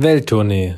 [0.00, 0.76] Welttournee,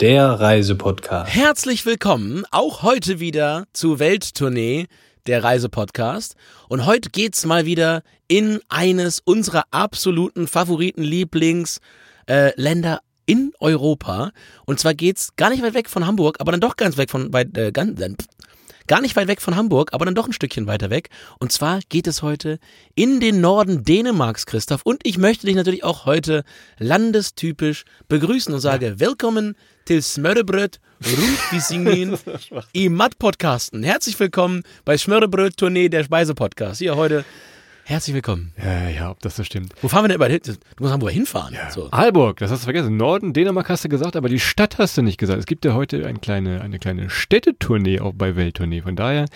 [0.00, 1.30] der Reisepodcast.
[1.30, 4.86] Herzlich willkommen auch heute wieder zu Welttournee,
[5.26, 6.36] der Reisepodcast.
[6.70, 11.82] Und heute geht's mal wieder in eines unserer absoluten Favoriten Lieblingsländer
[12.26, 14.30] äh, in Europa.
[14.64, 17.30] Und zwar geht's gar nicht weit weg von Hamburg, aber dann doch ganz weg von
[17.34, 18.00] weit, äh, ganz,
[18.92, 21.08] gar nicht weit weg von Hamburg, aber dann doch ein Stückchen weiter weg.
[21.38, 22.58] Und zwar geht es heute
[22.94, 24.82] in den Norden Dänemarks, Christoph.
[24.84, 26.44] Und ich möchte dich natürlich auch heute
[26.78, 29.00] landestypisch begrüßen und sage.
[29.00, 29.56] Willkommen
[29.86, 32.18] til Smørrebrød Rundvisingen
[32.74, 33.82] im Matt-Podcasten.
[33.82, 36.80] Herzlich willkommen bei Smørrebrød-Tournee, der Speise-Podcast.
[36.80, 37.24] Hier heute
[37.84, 38.52] Herzlich willkommen.
[38.62, 39.74] Ja, ja, ob das so stimmt.
[39.82, 40.40] Wo fahren wir denn überall hin?
[40.44, 41.52] Du musst Hamburg hinfahren.
[41.52, 41.68] Ja.
[41.68, 41.88] So.
[41.90, 42.96] Aalborg, das hast du vergessen.
[42.96, 45.40] Norden, Dänemark hast du gesagt, aber die Stadt hast du nicht gesagt.
[45.40, 48.82] Es gibt ja heute eine kleine, eine kleine Städtetournee auch bei Welttournee.
[48.82, 49.26] Von daher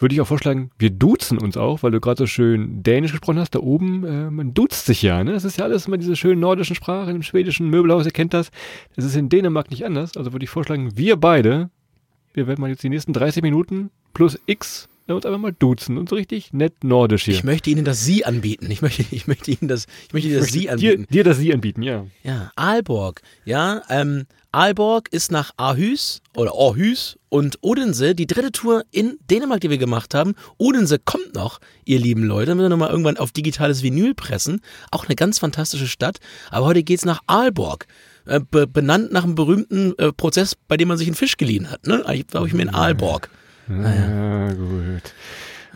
[0.00, 3.38] würde ich auch vorschlagen, wir duzen uns auch, weil du gerade so schön Dänisch gesprochen
[3.38, 3.54] hast.
[3.54, 5.22] Da oben, äh, man duzt sich ja.
[5.22, 5.32] Ne?
[5.32, 8.04] Das ist ja alles immer diese schönen nordischen Sprache im schwedischen Möbelhaus.
[8.04, 8.50] Ihr kennt das.
[8.96, 10.16] Das ist in Dänemark nicht anders.
[10.16, 11.70] Also würde ich vorschlagen, wir beide,
[12.34, 15.98] wir werden mal jetzt die nächsten 30 Minuten plus X wir uns einfach mal duzen
[15.98, 17.34] und so richtig nett nordisch hier.
[17.34, 18.70] Ich möchte Ihnen das Sie anbieten.
[18.70, 21.06] Ich möchte, ich möchte Ihnen das, ich möchte Ihnen das Sie anbieten.
[21.10, 22.06] Dir, dir das Sie anbieten, ja.
[22.22, 23.22] Ja, Aalborg.
[23.44, 29.62] Ja, ähm, Aalborg ist nach Aarhus oder Aarhus und Odense die dritte Tour in Dänemark,
[29.62, 30.34] die wir gemacht haben.
[30.58, 32.54] Odense kommt noch, ihr lieben Leute.
[32.54, 34.60] Müssen wir nochmal irgendwann auf digitales Vinyl pressen.
[34.90, 36.18] Auch eine ganz fantastische Stadt.
[36.50, 37.86] Aber heute geht's nach Aalborg.
[38.26, 41.70] Äh, be benannt nach einem berühmten äh, Prozess, bei dem man sich einen Fisch geliehen
[41.70, 41.86] hat.
[41.86, 42.04] Ne?
[42.12, 43.30] Ich glaube ich mir in Aalborg.
[43.68, 44.48] Naja.
[44.48, 45.14] Ah, gut.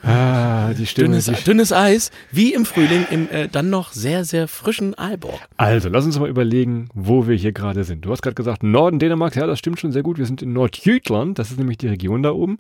[0.03, 1.09] Ah, die Stimme.
[1.09, 5.41] Dünnes, die dünnes Eis, wie im Frühling, im äh, dann noch sehr, sehr frischen Aalborg.
[5.56, 8.05] Also, lass uns mal überlegen, wo wir hier gerade sind.
[8.05, 10.19] Du hast gerade gesagt, Norden Dänemark, ja, das stimmt schon sehr gut.
[10.19, 12.59] Wir sind in Nordjütland, das ist nämlich die Region da oben.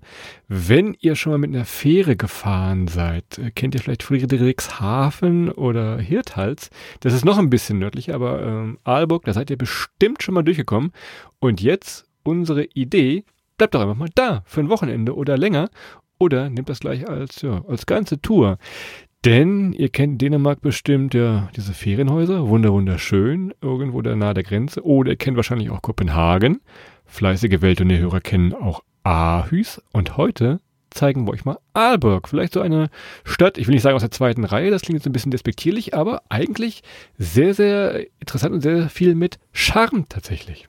[0.48, 5.98] Wenn ihr schon mal mit einer Fähre gefahren seid, äh, kennt ihr vielleicht Friedrichshafen oder
[5.98, 6.70] Hirthals.
[7.00, 10.42] Das ist noch ein bisschen nördlicher, aber ähm, Aalborg, da seid ihr bestimmt schon mal
[10.42, 10.90] durchgekommen.
[11.38, 13.24] Und jetzt unsere Idee,
[13.56, 15.68] bleibt doch einfach mal da für ein Wochenende oder länger
[16.18, 18.58] oder nehmt das gleich als, ja, als ganze Tour.
[19.24, 24.84] Denn ihr kennt Dänemark bestimmt ja diese Ferienhäuser, wunder wunderschön, irgendwo da nahe der Grenze.
[24.84, 26.60] Oder ihr kennt wahrscheinlich auch Kopenhagen.
[27.06, 29.82] Fleißige Welt- und Hörer kennen auch Aarhus.
[29.92, 30.60] Und heute
[30.90, 32.28] zeigen wir euch mal Aalborg.
[32.28, 32.88] Vielleicht so eine
[33.24, 35.94] Stadt, ich will nicht sagen aus der zweiten Reihe, das klingt jetzt ein bisschen despektierlich,
[35.94, 36.82] aber eigentlich
[37.18, 40.68] sehr, sehr interessant und sehr viel mit Charme tatsächlich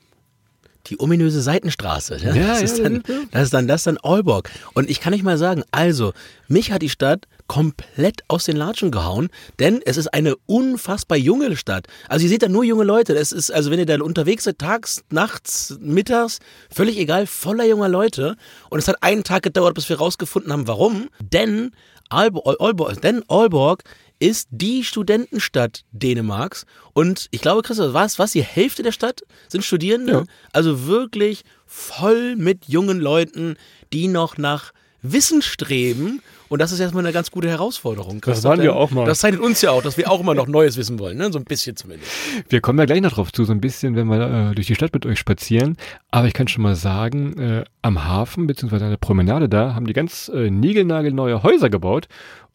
[0.90, 2.18] die ominöse Seitenstraße.
[2.18, 4.50] Ja, das, ist dann, das ist dann das dann Aalborg.
[4.74, 6.14] Und ich kann nicht mal sagen, also
[6.48, 11.56] mich hat die Stadt komplett aus den Latschen gehauen, denn es ist eine unfassbar junge
[11.56, 11.88] Stadt.
[12.10, 13.16] Also ihr seht da nur junge Leute.
[13.16, 16.40] Es ist also wenn ihr da unterwegs seid, tags, nachts, mittags,
[16.70, 18.36] völlig egal, voller junger Leute.
[18.70, 21.10] Und es hat einen Tag gedauert, bis wir rausgefunden haben, warum.
[21.22, 21.72] Denn
[22.10, 23.84] Aalborg, denn Aalborg
[24.20, 26.66] ist die Studentenstadt Dänemarks.
[26.94, 30.12] Und ich glaube, Christoph, was, was, die Hälfte der Stadt sind Studierende?
[30.12, 30.24] Ja.
[30.54, 33.58] Also wirklich voll mit jungen Leuten,
[33.94, 36.22] die noch nach Wissen streben.
[36.50, 38.22] Und das ist erstmal eine ganz gute Herausforderung.
[38.22, 39.06] Das waren wir auch mal.
[39.06, 41.32] Das zeichnet uns ja auch, dass wir auch immer noch Neues wissen wollen, ne?
[41.32, 42.10] so ein bisschen zumindest.
[42.48, 44.76] Wir kommen ja gleich noch drauf zu, so ein bisschen, wenn wir äh, durch die
[44.76, 45.76] Stadt mit euch spazieren.
[46.10, 49.88] Aber ich kann schon mal sagen, äh, am Hafen beziehungsweise an der Promenade da haben
[49.88, 52.08] die ganz äh, niegelnagelneue Häuser gebaut.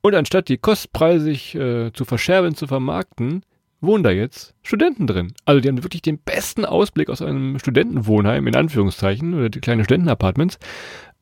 [0.02, 3.42] Und anstatt die kostpreisig äh, zu verscherben, zu vermarkten,
[3.80, 5.32] wohnen da jetzt Studenten drin.
[5.44, 9.84] Also die haben wirklich den besten Ausblick aus einem Studentenwohnheim, in Anführungszeichen, oder die kleinen
[9.84, 10.58] Studentenapartments.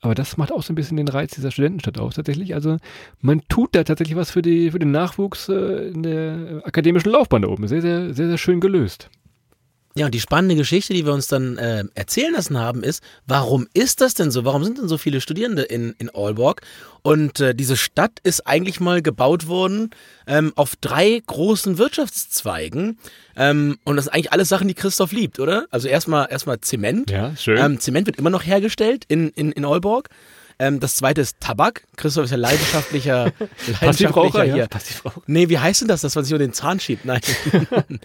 [0.02, 2.54] Aber das macht auch so ein bisschen den Reiz dieser Studentenstadt aus, tatsächlich.
[2.54, 2.78] Also
[3.20, 7.42] man tut da tatsächlich was für, die, für den Nachwuchs äh, in der akademischen Laufbahn
[7.42, 7.68] da oben.
[7.68, 9.10] Sehr, sehr, sehr, sehr schön gelöst.
[9.96, 13.66] Ja, und die spannende Geschichte, die wir uns dann äh, erzählen lassen haben, ist, warum
[13.74, 14.44] ist das denn so?
[14.44, 16.62] Warum sind denn so viele Studierende in, in Aalborg?
[17.02, 19.90] Und äh, diese Stadt ist eigentlich mal gebaut worden
[20.28, 22.98] ähm, auf drei großen Wirtschaftszweigen.
[23.34, 25.66] Ähm, und das sind eigentlich alles Sachen, die Christoph liebt, oder?
[25.72, 27.10] Also erstmal erstmal Zement.
[27.10, 27.58] Ja, schön.
[27.58, 30.08] Ähm, Zement wird immer noch hergestellt in, in, in Aalborg.
[30.60, 31.84] Ähm, das zweite ist Tabak.
[31.96, 33.32] Christoph ist ja leidenschaftlicher,
[33.80, 34.56] leidenschaftlicher hier.
[34.56, 35.22] Ja, Passivraucher.
[35.26, 37.06] Nee, wie heißt denn das, das, was sich über den Zahn schiebt?
[37.06, 37.22] Nein.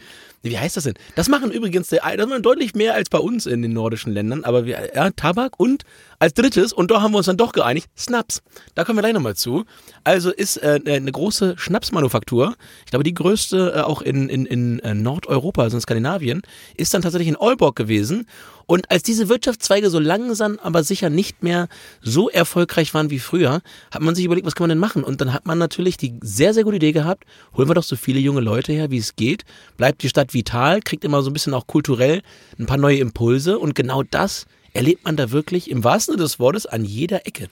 [0.45, 0.93] Wie heißt das denn?
[1.15, 4.65] Das machen übrigens das machen deutlich mehr als bei uns in den nordischen Ländern, aber
[4.65, 5.85] wir, ja, Tabak und
[6.19, 8.43] als drittes, und da haben wir uns dann doch geeinigt, Snaps.
[8.75, 9.65] Da kommen wir gleich nochmal zu.
[10.03, 12.55] Also ist äh, eine große Schnapsmanufaktur,
[12.85, 16.43] ich glaube die größte äh, auch in, in, in äh, Nordeuropa, also in Skandinavien,
[16.77, 18.27] ist dann tatsächlich in Aalborg gewesen.
[18.67, 21.67] Und als diese Wirtschaftszweige so langsam, aber sicher nicht mehr
[22.01, 25.03] so erfolgreich waren wie früher, hat man sich überlegt, was kann man denn machen?
[25.03, 27.25] Und dann hat man natürlich die sehr, sehr gute Idee gehabt,
[27.55, 29.43] holen wir doch so viele junge Leute her, wie es geht,
[29.77, 32.21] bleibt die Stadt vital, kriegt immer so ein bisschen auch kulturell
[32.57, 36.39] ein paar neue Impulse und genau das erlebt man da wirklich im wahrsten Sinne des
[36.39, 37.49] Wortes an jeder Ecke.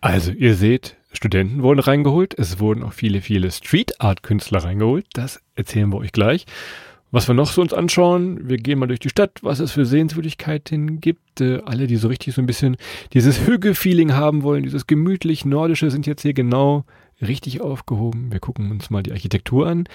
[0.00, 5.06] Also, ihr seht, Studenten wurden reingeholt, es wurden auch viele, viele Street Art Künstler reingeholt,
[5.12, 6.46] das erzählen wir euch gleich.
[7.12, 9.84] Was wir noch so uns anschauen, wir gehen mal durch die Stadt, was es für
[9.84, 11.40] Sehenswürdigkeiten gibt.
[11.40, 12.76] Äh, alle, die so richtig so ein bisschen
[13.12, 16.84] dieses Hügge-Feeling haben wollen, dieses gemütlich Nordische, sind jetzt hier genau
[17.20, 18.30] richtig aufgehoben.
[18.30, 19.88] Wir gucken uns mal die Architektur an.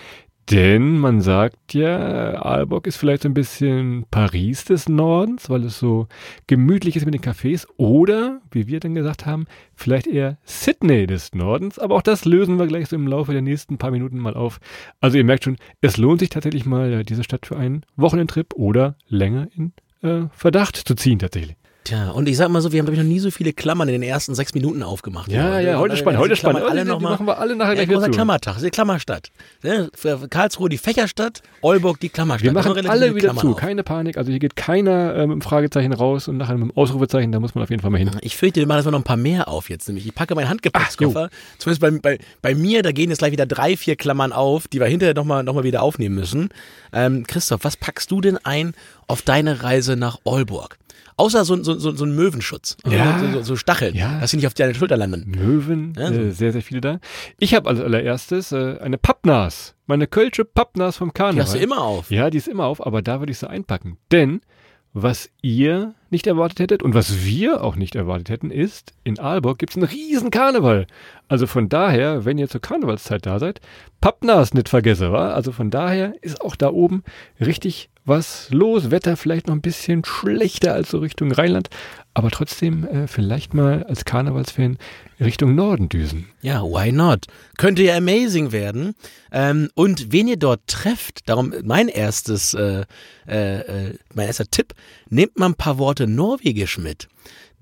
[0.52, 5.80] Denn man sagt ja, Aalborg ist vielleicht so ein bisschen Paris des Nordens, weil es
[5.80, 6.08] so
[6.46, 7.66] gemütlich ist mit den Cafés.
[7.78, 11.80] Oder, wie wir dann gesagt haben, vielleicht eher Sydney des Nordens.
[11.80, 14.60] Aber auch das lösen wir gleich so im Laufe der nächsten paar Minuten mal auf.
[15.00, 18.54] Also ihr merkt schon, es lohnt sich tatsächlich mal, äh, diese Stadt für einen Wochenendtrip
[18.54, 21.56] oder länger in äh, Verdacht zu ziehen tatsächlich.
[21.86, 23.88] Tja, und ich sag mal so, wir haben, glaube ich, noch nie so viele Klammern
[23.88, 25.32] in den ersten sechs Minuten aufgemacht.
[25.32, 26.64] Ja, ja, heute spannend, heute spannend.
[26.64, 28.10] Alle Die noch mal, machen wir alle nachher ja, gleich wieder zu.
[28.10, 29.30] Klammertag, das ist die Klammerstadt.
[29.62, 29.92] Ne?
[29.94, 32.44] Für Karlsruhe die Fächerstadt, Olburg die Klammerstadt.
[32.44, 33.58] Wir machen alle wieder Klammern zu, auf.
[33.58, 34.18] keine Panik.
[34.18, 37.40] Also hier geht keiner äh, mit dem Fragezeichen raus und nachher mit dem Ausrufezeichen, da
[37.40, 38.10] muss man auf jeden Fall mal hin.
[38.22, 39.88] Ich fürchte, wir machen das noch ein paar mehr auf jetzt.
[39.88, 41.30] Nämlich, ich packe meinen Handgepäckskoffer.
[41.60, 44.80] Zumindest bei, bei, bei mir, da gehen jetzt gleich wieder drei, vier Klammern auf, die
[44.80, 46.50] wir hinterher nochmal noch mal wieder aufnehmen müssen.
[46.92, 48.74] Ähm, Christoph, was packst du denn ein
[49.06, 50.80] auf deine Reise nach Olburg?
[51.18, 52.76] Außer so, so, so, so ein Möwenschutz.
[52.84, 53.20] Also Ja.
[53.34, 54.20] so, so, Stacheln, Ja.
[54.20, 55.32] dass sie nicht auf deine Schulter landen.
[55.32, 56.20] Möwen, Ja, so.
[56.20, 57.00] äh, sehr, sehr viele da.
[57.40, 61.44] Ich habe als allererstes äh, eine Pappnas, meine Kölsche Pappnas vom Die Karneval.
[61.46, 62.12] hast du immer auf.
[62.12, 63.98] Ja, die ist immer auf, aber da würde ich sie einpacken.
[64.12, 64.42] Denn
[64.98, 69.58] was ihr nicht erwartet hättet und was wir auch nicht erwartet hätten, ist, in Aalborg
[69.60, 70.88] gibt's einen riesen Karneval.
[71.27, 73.60] Also von daher, wenn ihr zur Karnevalszeit da seid,
[74.00, 75.33] Pappnas nicht vergessen, wa?
[75.33, 77.04] Also von daher ist auch da oben
[77.39, 78.92] richtig was los.
[78.92, 81.69] Wetter vielleicht noch ein bisschen schlechter als so Richtung Rheinland,
[82.13, 84.77] aber trotzdem äh, vielleicht mal als Karnevalsfan
[85.19, 86.27] Richtung Norden düsen.
[86.42, 87.25] Ja, why not?
[87.57, 88.94] Könnte ja amazing werden.
[89.31, 92.86] Ähm, und wen ihr dort trefft, darum mein erstes, äh,
[93.27, 94.74] äh, äh, mein erster Tipp,
[95.10, 97.07] nehmt mal ein paar Worte Norwegisch mit.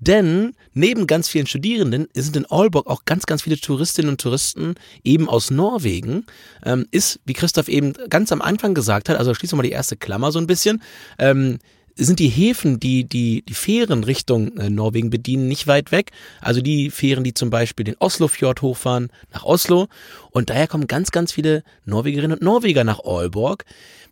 [0.00, 4.74] Denn neben ganz vielen Studierenden sind in Aalborg auch ganz, ganz viele Touristinnen und Touristen
[5.02, 6.26] eben aus Norwegen.
[6.64, 9.72] Ähm, ist, wie Christoph eben ganz am Anfang gesagt hat, also schließen wir mal die
[9.72, 10.82] erste Klammer so ein bisschen,
[11.18, 11.58] ähm,
[11.96, 16.10] sind die Häfen, die die, die Fähren Richtung äh, Norwegen bedienen, nicht weit weg.
[16.40, 19.88] Also die Fähren, die zum Beispiel den Oslofjord hochfahren nach Oslo.
[20.36, 23.64] Und daher kommen ganz, ganz viele Norwegerinnen und Norweger nach Aalborg.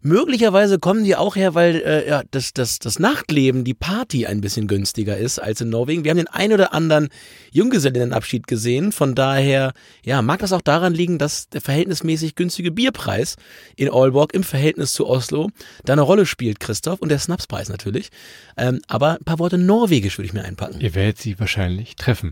[0.02, 4.40] Möglicherweise kommen die auch her, weil äh, ja, das, das, das Nachtleben, die Party ein
[4.40, 6.04] bisschen günstiger ist als in Norwegen.
[6.04, 7.08] Wir haben den ein oder anderen
[7.50, 8.92] Junggesellinnenabschied gesehen.
[8.92, 9.72] Von daher
[10.04, 13.34] ja, mag das auch daran liegen, dass der verhältnismäßig günstige Bierpreis
[13.74, 15.50] in Aalborg im Verhältnis zu Oslo
[15.84, 17.00] da eine Rolle spielt, Christoph.
[17.00, 18.10] Und der Snapspreis natürlich.
[18.56, 20.80] Ähm, aber ein paar Worte Norwegisch würde ich mir einpacken.
[20.80, 22.30] Ihr werdet sie wahrscheinlich treffen.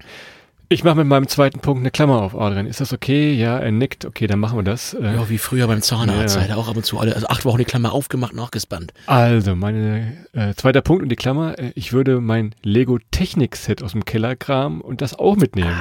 [0.73, 2.67] Ich mache mit meinem zweiten Punkt eine Klammer auf, Adrian.
[2.67, 3.33] Ist das okay?
[3.35, 4.05] Ja, er nickt.
[4.05, 4.95] Okay, dann machen wir das.
[4.95, 6.37] Äh, Ja, wie früher beim Zahnarzt.
[6.37, 6.47] Ja.
[6.47, 6.55] Ja.
[6.55, 8.93] auch ab und zu alle, also acht Wochen die Klammer aufgemacht, nachgespannt.
[9.07, 11.59] Also, mein äh, zweiter Punkt und die Klammer.
[11.59, 15.75] Äh, ich würde mein Lego-Technik-Set aus dem Keller kramen und das auch mitnehmen.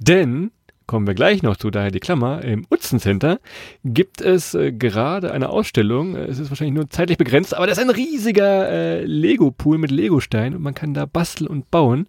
[0.00, 0.50] Denn,
[0.86, 3.38] kommen wir gleich noch zu, daher die Klammer, im Utzen Center
[3.84, 6.16] gibt es äh, gerade eine Ausstellung.
[6.16, 9.90] Äh, Es ist wahrscheinlich nur zeitlich begrenzt, aber das ist ein riesiger äh, Lego-Pool mit
[9.90, 12.06] Lego-Steinen und man kann da basteln und bauen.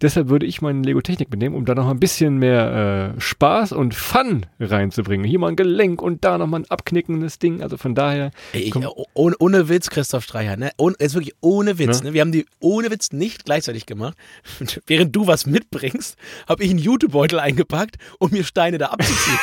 [0.00, 3.94] Deshalb würde ich meinen Lego-Technik mitnehmen, um da noch ein bisschen mehr äh, Spaß und
[3.94, 5.24] Fun reinzubringen.
[5.24, 7.62] Hier mal ein Gelenk und da noch mal ein abknickendes Ding.
[7.62, 10.70] Also von daher, Ey, ich, oh- ohne, ohne Witz, Christoph Streicher, ne?
[10.76, 12.12] Ohne, jetzt wirklich ohne Witz, Ne?
[12.12, 14.16] Wir haben die ohne Witz nicht gleichzeitig gemacht.
[14.86, 16.16] Während du was mitbringst,
[16.48, 19.38] habe ich einen Jutebeutel eingepackt, um mir Steine da abzuziehen.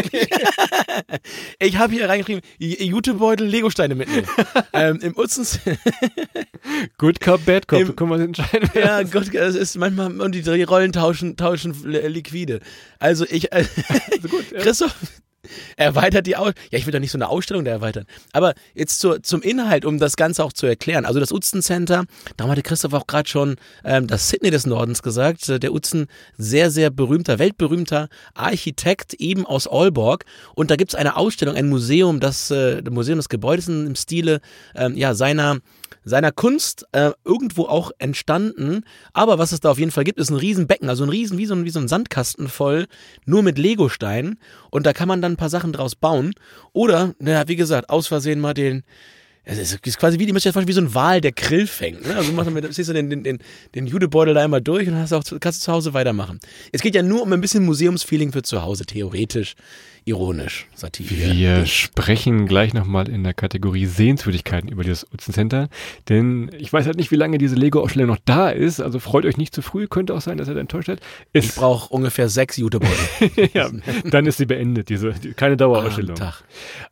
[1.58, 4.26] ich habe hier reingeschrieben, Jutebeutel, Legosteine mitnehmen.
[4.72, 5.60] ähm, Im Utzens,
[6.98, 8.70] Good Cop, Bad Cop, Im- können wir uns entscheiden.
[8.74, 12.60] ja Gott, das ist manchmal, und die drei Rollen tauschen, tauschen li- liquide.
[12.98, 13.64] Also ich, äh,
[14.58, 14.94] Christoph,
[15.76, 18.06] erweitert die Aus Ja, ich will doch nicht so eine Ausstellung da erweitern.
[18.32, 21.04] Aber jetzt zur, zum Inhalt, um das Ganze auch zu erklären.
[21.04, 22.04] Also das Utzen Center,
[22.36, 25.48] da hatte Christoph auch gerade schon ähm, das Sydney des Nordens gesagt.
[25.48, 30.24] Äh, Der Utzen, sehr, sehr berühmter, weltberühmter Architekt, eben aus Aalborg.
[30.54, 34.40] Und da gibt's eine Ausstellung, ein Museum, das äh, Museum des Gebäudes im Stile
[34.74, 35.58] ähm, ja, seiner
[36.04, 38.84] seiner Kunst äh, irgendwo auch entstanden.
[39.12, 41.46] Aber was es da auf jeden Fall gibt, ist ein Riesenbecken, also ein Riesen, wie
[41.46, 42.86] so ein, wie so ein Sandkasten voll,
[43.24, 44.38] nur mit Legosteinen.
[44.70, 46.32] Und da kann man dann ein paar Sachen draus bauen.
[46.72, 48.82] Oder, naja, wie gesagt, aus Versehen mal den.
[49.48, 52.04] Es ist, quasi wie, die vorstellen, wie so ein Wal, der Krill fängt.
[52.04, 52.16] Ne?
[52.16, 53.38] Also machst du mit, siehst du den, den, den,
[53.76, 56.40] den Judebeutel da einmal durch und hast auch, kannst du zu Hause weitermachen.
[56.72, 59.54] Es geht ja nur um ein bisschen Museumsfeeling für zu Hause, theoretisch,
[60.06, 61.10] ironisch, Satire.
[61.10, 65.68] Wir sprechen gleich nochmal in der Kategorie Sehenswürdigkeiten über dieses Utzen Center,
[66.08, 69.36] denn ich weiß halt nicht, wie lange diese Lego-Ausstellung noch da ist, also freut euch
[69.36, 71.00] nicht zu früh, könnte auch sein, dass er enttäuscht hat.
[71.32, 73.50] Ich Es, brauche ungefähr sechs Jutebeutel.
[73.52, 73.68] ja,
[74.04, 76.14] dann ist sie beendet, diese, die, keine Dauerausstellung.
[76.14, 76.44] Tag.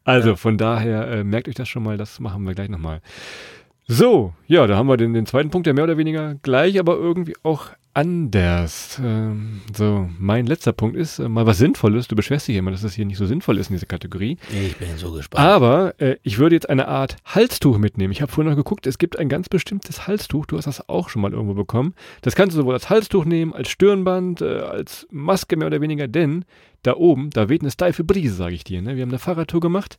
[0.02, 3.00] Also von daher äh, merkt euch das schon mal, das machen wir gleich nochmal.
[3.86, 6.96] So, ja, da haben wir den, den zweiten Punkt, der mehr oder weniger gleich, aber
[6.96, 9.00] irgendwie auch anders.
[9.02, 12.08] Ähm, so, mein letzter Punkt ist äh, mal was Sinnvolles.
[12.08, 14.36] Du beschwerst dich immer, dass das hier nicht so sinnvoll ist in dieser Kategorie.
[14.52, 15.44] Ich bin so gespannt.
[15.44, 18.12] Aber äh, ich würde jetzt eine Art Halstuch mitnehmen.
[18.12, 20.46] Ich habe vorhin noch geguckt, es gibt ein ganz bestimmtes Halstuch.
[20.46, 21.94] Du hast das auch schon mal irgendwo bekommen.
[22.22, 26.08] Das kannst du sowohl als Halstuch nehmen, als Stirnband, äh, als Maske mehr oder weniger,
[26.08, 26.44] denn
[26.82, 28.82] da oben, da weht eine steife Brise, sage ich dir.
[28.82, 28.96] Ne?
[28.96, 29.96] Wir haben eine Fahrradtour gemacht.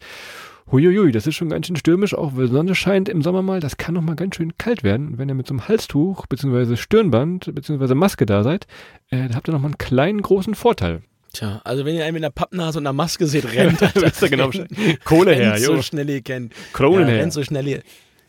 [0.71, 3.59] Huiuiui, das ist schon ganz schön stürmisch, auch weil Sonne scheint im Sommer mal.
[3.59, 5.09] Das kann noch mal ganz schön kalt werden.
[5.09, 8.65] Und wenn ihr mit so einem Halstuch, beziehungsweise Stirnband, beziehungsweise Maske da seid,
[9.11, 11.03] äh, da habt ihr noch mal einen kleinen, großen Vorteil.
[11.33, 13.79] Tja, also wenn ihr einen mit einer Pappnase und einer Maske seht, rennt.
[13.95, 14.49] wisst ihr genau
[15.03, 15.81] Kohle her, rennt so jo.
[15.83, 16.53] schnell ihr kennt.
[16.73, 17.21] Kronen ja, her.
[17.21, 17.81] rennt so schnell ihr.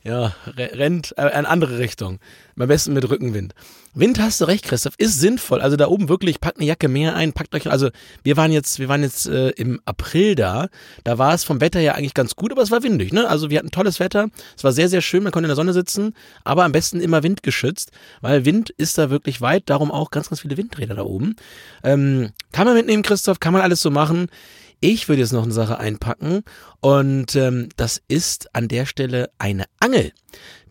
[0.06, 2.20] Ja, re- rennt äh, in andere Richtung.
[2.56, 3.54] Am besten mit Rückenwind.
[3.92, 5.60] Wind hast du recht, Christoph, ist sinnvoll.
[5.60, 7.90] Also da oben wirklich, packt eine Jacke mehr ein, packt euch, also
[8.22, 10.68] wir waren jetzt, wir waren jetzt äh, im April da.
[11.02, 13.28] Da war es vom Wetter her eigentlich ganz gut, aber es war windig, ne?
[13.28, 14.28] Also wir hatten tolles Wetter.
[14.56, 17.25] Es war sehr, sehr schön, man konnte in der Sonne sitzen, aber am besten immer
[17.25, 21.34] windgeschützt, weil Wind ist da wirklich weit, darum auch ganz, ganz viele Windräder da oben.
[21.82, 24.28] Ähm, kann man mitnehmen, Christoph, kann man alles so machen.
[24.88, 26.45] Ich würde jetzt noch eine Sache einpacken
[26.81, 30.12] und ähm, das ist an der Stelle eine Angel.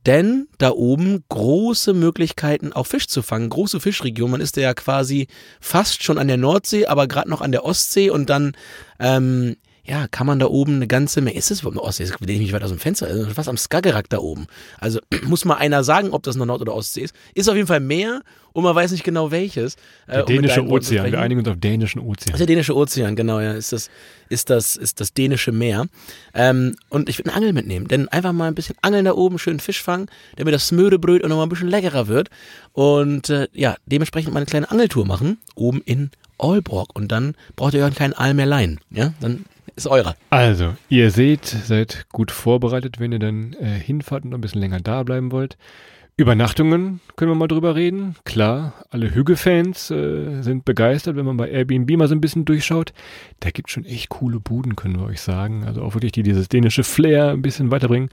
[0.06, 4.32] Denn da oben große Möglichkeiten auch Fisch zu fangen, große Fischregion.
[4.32, 5.28] Man ist ja quasi
[5.60, 8.54] fast schon an der Nordsee, aber gerade noch an der Ostsee und dann
[9.02, 11.38] ähm, ja, kann man da oben eine ganze Menge.
[11.38, 12.04] Ist es Ostsee?
[12.06, 13.06] Jetzt lehne ich mich weit aus dem Fenster.
[13.06, 14.48] Also fast am Skagerrak da oben.
[14.80, 17.16] Also muss mal einer sagen, ob das eine Nord- oder Ostsee ist.
[17.36, 18.22] Ist auf jeden Fall Meer
[18.54, 19.76] und man weiß nicht genau welches.
[20.08, 21.12] Äh, Der mit dänische Ozean.
[21.12, 22.38] Wir einigen uns auf dänischen Das ist Ozean.
[22.40, 23.54] der dänische Ozean, genau, ja.
[23.54, 23.90] Ist das,
[24.30, 25.86] ist das, ist das dänische Meer.
[26.34, 27.88] Ähm, und ich würde eine Angel mitnehmen.
[27.88, 31.30] Denn einfach mal ein bisschen angeln da oben, schön Fisch fangen, damit das Smörebröt auch
[31.30, 32.30] noch mal ein bisschen leckerer wird.
[32.74, 36.96] Und äh, ja, dementsprechend mal eine kleine Angeltour machen, oben in Aalborg.
[36.96, 38.80] Und dann braucht ihr euch keinen Aal mehr leihen.
[38.90, 40.16] Ja, dann ist eurer.
[40.30, 44.80] Also, ihr seht, seid gut vorbereitet, wenn ihr dann äh, hinfahrt und ein bisschen länger
[44.80, 45.58] da bleiben wollt.
[46.18, 48.16] Übernachtungen können wir mal drüber reden.
[48.24, 52.94] Klar, alle Hügge-Fans äh, sind begeistert, wenn man bei Airbnb mal so ein bisschen durchschaut.
[53.42, 55.66] Da gibt schon echt coole Buden, können wir euch sagen.
[55.66, 58.10] Also auch wirklich, die dieses dänische Flair ein bisschen weiterbringen.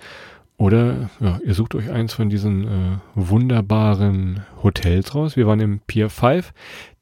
[0.62, 5.36] Oder ja, ihr sucht euch eins von diesen äh, wunderbaren Hotels raus.
[5.36, 6.52] Wir waren im Pier 5.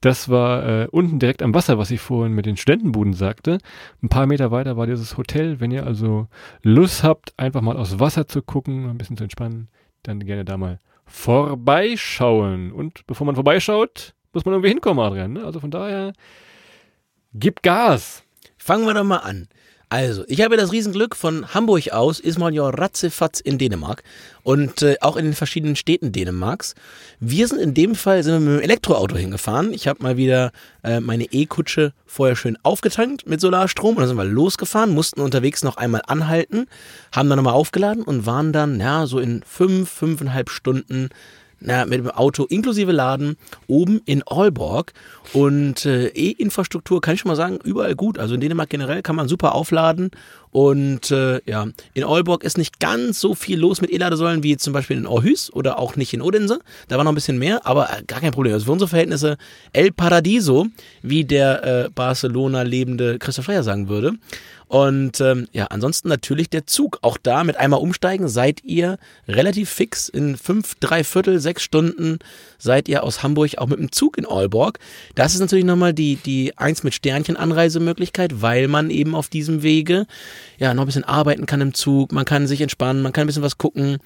[0.01, 3.59] Das war äh, unten direkt am Wasser, was ich vorhin mit den Studentenbuden sagte.
[4.03, 5.61] Ein paar Meter weiter war dieses Hotel.
[5.61, 6.27] Wenn ihr also
[6.63, 9.69] Lust habt, einfach mal aufs Wasser zu gucken, ein bisschen zu entspannen,
[10.05, 12.73] dann gerne da mal vorbeischauen.
[12.73, 15.35] Und bevor man vorbeischaut, muss man irgendwie hinkommen, Adrian.
[15.35, 15.45] Ne?
[15.45, 16.15] Also von daher,
[17.35, 18.23] gib Gas.
[18.57, 19.49] Fangen wir doch mal an.
[19.93, 24.05] Also, ich habe das Riesenglück, von Hamburg aus ist man ja ratzefatz in Dänemark
[24.45, 26.77] und äh, auch in den verschiedenen Städten Dänemarks.
[27.19, 29.73] Wir sind in dem Fall sind wir mit dem Elektroauto hingefahren.
[29.73, 30.53] Ich habe mal wieder
[30.85, 35.65] äh, meine E-Kutsche vorher schön aufgetankt mit Solarstrom und dann sind wir losgefahren, mussten unterwegs
[35.65, 36.69] noch einmal anhalten,
[37.11, 41.09] haben dann nochmal aufgeladen und waren dann, ja, so in fünf, fünfeinhalb Stunden
[41.61, 43.37] na, mit dem Auto inklusive Laden
[43.67, 44.93] oben in Aalborg.
[45.33, 48.19] Und äh, E-Infrastruktur kann ich schon mal sagen, überall gut.
[48.19, 50.11] Also in Dänemark generell kann man super aufladen.
[50.53, 54.73] Und äh, ja, in Aalborg ist nicht ganz so viel los mit E-Ladesäulen wie zum
[54.73, 56.61] Beispiel in Aarhus oder auch nicht in Odense.
[56.89, 58.55] Da war noch ein bisschen mehr, aber äh, gar kein Problem.
[58.55, 59.37] Also für unsere Verhältnisse
[59.73, 60.67] El Paradiso,
[61.03, 64.15] wie der äh, Barcelona lebende Christoph Schreier sagen würde.
[64.71, 67.01] Und ähm, ja, ansonsten natürlich der Zug.
[67.03, 70.09] Auch da mit einmal umsteigen seid ihr relativ fix.
[70.09, 72.21] In fünf, drei Viertel, sechs Stunden
[72.57, 74.79] seid ihr aus Hamburg auch mit dem Zug in Aalborg.
[75.17, 79.65] Das ist natürlich nochmal die, die eins mit Sternchen Anreisemöglichkeit, weil man eben auf diesem
[79.65, 80.07] Wege
[80.59, 82.13] ja noch ein bisschen arbeiten kann im Zug.
[82.13, 83.99] Man kann sich entspannen, man kann ein bisschen was gucken.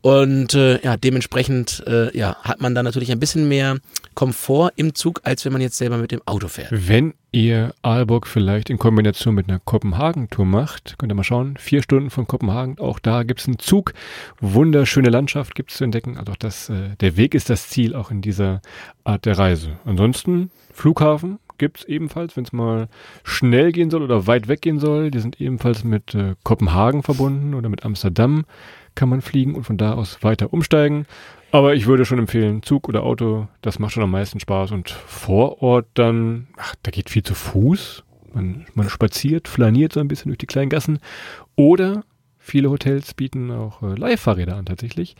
[0.00, 3.78] Und äh, ja, dementsprechend äh, ja, hat man dann natürlich ein bisschen mehr
[4.14, 6.68] Komfort im Zug, als wenn man jetzt selber mit dem Auto fährt.
[6.70, 11.56] Wenn ihr Aalborg vielleicht in Kombination mit einer Kopenhagen-Tour macht, könnt ihr mal schauen.
[11.58, 13.92] Vier Stunden von Kopenhagen, auch da gibt es einen Zug.
[14.40, 16.16] Wunderschöne Landschaft gibt es zu entdecken.
[16.16, 18.62] Also auch das, äh, der Weg ist das Ziel auch in dieser
[19.04, 19.78] Art der Reise.
[19.84, 22.88] Ansonsten Flughafen gibt es ebenfalls, wenn es mal
[23.24, 25.10] schnell gehen soll oder weit weg gehen soll.
[25.10, 28.44] Die sind ebenfalls mit äh, Kopenhagen verbunden oder mit Amsterdam
[28.96, 31.06] kann man fliegen und von da aus weiter umsteigen.
[31.52, 34.72] Aber ich würde schon empfehlen, Zug oder Auto, das macht schon am meisten Spaß.
[34.72, 38.02] Und vor Ort dann, ach, da geht viel zu Fuß.
[38.34, 40.98] Man, man spaziert, flaniert so ein bisschen durch die kleinen Gassen.
[41.54, 42.04] Oder
[42.38, 45.16] viele Hotels bieten auch äh, Leihfahrräder an tatsächlich.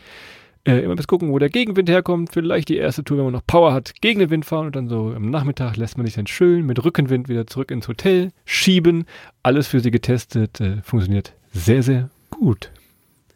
[0.67, 2.33] Äh, immer bis gucken, wo der Gegenwind herkommt.
[2.33, 4.89] Vielleicht die erste Tour, wenn man noch Power hat, gegen den Wind fahren und dann
[4.89, 9.05] so am Nachmittag lässt man sich dann schön mit Rückenwind wieder zurück ins Hotel schieben.
[9.43, 12.69] Alles für sie getestet, äh, funktioniert sehr, sehr gut.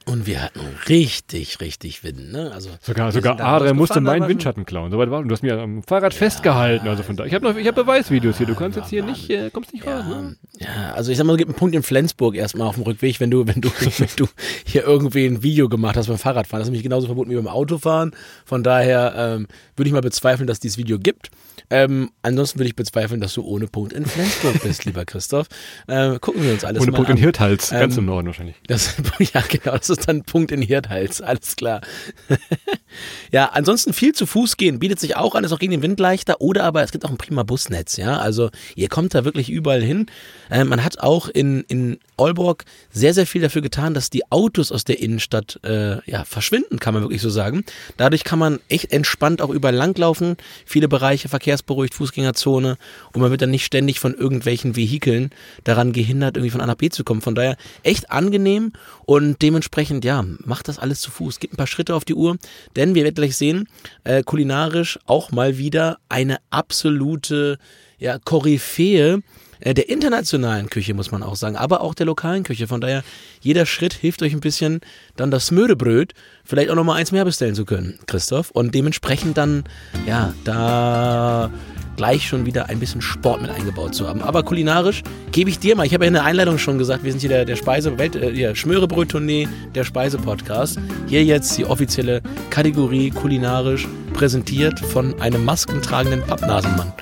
[0.05, 2.51] Und wir hatten richtig, richtig Wind, ne?
[2.53, 4.91] Also Sogar, sogar Adrian musste meinen Windschatten klauen.
[4.91, 6.88] So weit war, du hast mir am Fahrrad festgehalten.
[6.88, 7.25] Also von da.
[7.25, 8.48] Ich habe noch, ich habe Beweisvideos hier.
[8.48, 10.03] Du kannst jetzt hier nicht, äh, kommst nicht raus.
[10.08, 10.36] Ne?
[10.60, 13.20] Ja, also ich sag mal, es gibt einen Punkt in Flensburg erstmal auf dem Rückweg,
[13.20, 14.27] wenn du, wenn du, wenn du
[14.65, 16.62] hier irgendwie ein Video gemacht hast beim Fahrradfahren.
[16.62, 18.12] Das ist nämlich genauso verboten wie beim Autofahren.
[18.46, 21.29] Von daher ähm, würde ich mal bezweifeln, dass dieses Video gibt.
[21.70, 25.48] Ähm, ansonsten würde ich bezweifeln, dass du ohne Punkt in Flensburg bist, lieber Christoph.
[25.88, 27.17] Ähm, gucken wir uns alles Ohne mal Punkt an.
[27.17, 28.55] in Hirthals, ganz Ähm, im Norden wahrscheinlich.
[28.67, 31.82] Das, ja, genau, das ist dann Punkt in Hirthals, alles klar.
[33.32, 36.00] ja, ansonsten viel zu Fuß gehen bietet sich auch an, ist auch gegen den Wind
[36.00, 38.18] leichter oder aber es gibt auch ein prima Busnetz, ja.
[38.18, 40.08] Also ihr kommt da wirklich überall hin.
[40.50, 44.72] Äh, man hat auch in, in Aalborg sehr, sehr viel dafür getan, dass die Autos
[44.72, 47.64] aus der Innenstadt äh, ja, verschwinden, kann man wirklich so sagen.
[47.98, 52.78] Dadurch kann man echt entspannt auch überall langlaufen, viele Bereiche verkehrsberuhigt, Fußgängerzone
[53.14, 55.32] und man wird dann nicht ständig von irgendwelchen Vehikeln
[55.64, 57.22] daran gehindert, irgendwie von A nach B zu kommen.
[57.22, 58.74] Von daher echt angenehm
[59.06, 61.40] und dementsprechend, ja, macht das alles zu Fuß.
[61.40, 62.38] Gibt ein paar Schritte auf die Uhr,
[62.76, 63.68] denn wir werden gleich sehen,
[64.04, 67.58] äh, kulinarisch auch mal wieder eine absolute
[67.98, 69.22] ja, Koryphäe
[69.62, 72.68] äh, der internationalen Küche, muss man auch sagen, aber auch der lokalen Küche.
[72.68, 73.04] Von daher,
[73.40, 74.82] jeder Schritt hilft euch ein bisschen,
[75.16, 78.52] dann das Smörebröt vielleicht auch nochmal eins mehr bestellen zu können, Christoph.
[78.52, 79.64] Und dementsprechend dann,
[80.06, 81.52] ja, da
[81.96, 84.22] gleich schon wieder ein bisschen Sport mit eingebaut zu haben.
[84.22, 87.12] Aber kulinarisch gebe ich dir mal, ich habe ja in der Einleitung schon gesagt, wir
[87.12, 90.80] sind hier der, der Speise, äh, der Schmörebröt-Tournee, der Speise-Podcast.
[91.08, 96.94] Hier jetzt die offizielle Kategorie kulinarisch präsentiert von einem maskentragenden Pappnasenmann.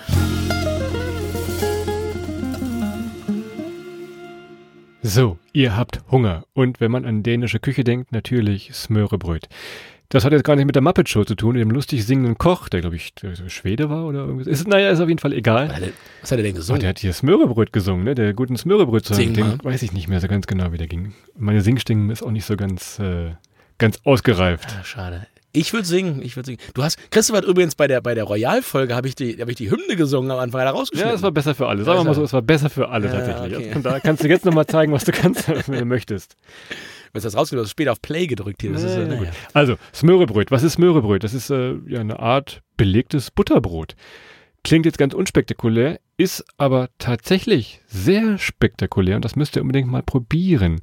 [5.02, 6.44] So, ihr habt Hunger.
[6.54, 9.48] Und wenn man an dänische Küche denkt, natürlich Smörebröt.
[10.12, 12.68] Das hat jetzt gar nicht mit der Muppet Show zu tun, dem lustig singenden Koch,
[12.68, 14.48] der glaube ich der Schwede war oder irgendwas.
[14.48, 15.70] Ist, naja, ist auf jeden Fall egal.
[15.70, 15.90] Was hat er-
[16.22, 16.80] Was hat er denn Oh, gesungen?
[16.82, 18.16] der hat hier Smörebröt gesungen, ne?
[18.16, 19.58] Der guten Smörebröt Sing den mal.
[19.62, 21.14] weiß ich nicht mehr so ganz genau, wie der ging.
[21.38, 23.34] Meine Singstimme ist auch nicht so ganz, äh,
[23.78, 24.68] ganz ausgereift.
[24.80, 25.28] Ah, schade.
[25.52, 26.60] Ich würde singen, ich würde singen.
[26.76, 29.56] Du hast, Christoph hat übrigens bei der, bei der Royal-Folge, habe ich, die- hab ich
[29.58, 31.10] die Hymne gesungen am Anfang, er rausgeschnitten.
[31.12, 31.84] Ja, es war besser für alle.
[31.84, 33.58] Sagen wir mal so, es war besser für alle Ja, tatsächlich.
[33.58, 33.72] okay.
[33.74, 36.36] Von da kannst du jetzt nochmal zeigen, was du kannst, wenn du möchtest.
[37.14, 38.72] Wenn das rausgenommen hast, später auf Play gedrückt hier.
[38.72, 39.32] Das ist, Ja, ja, naja.
[39.54, 40.52] Also, Smörebröt.
[40.52, 41.24] Was ist Smörebröt?
[41.24, 43.96] Das ist äh, ja eine Art belegtes Butterbrot.
[44.64, 50.04] Klingt jetzt ganz unspektakulär, ist aber tatsächlich sehr spektakulär und das müsst ihr unbedingt mal
[50.04, 50.80] probieren.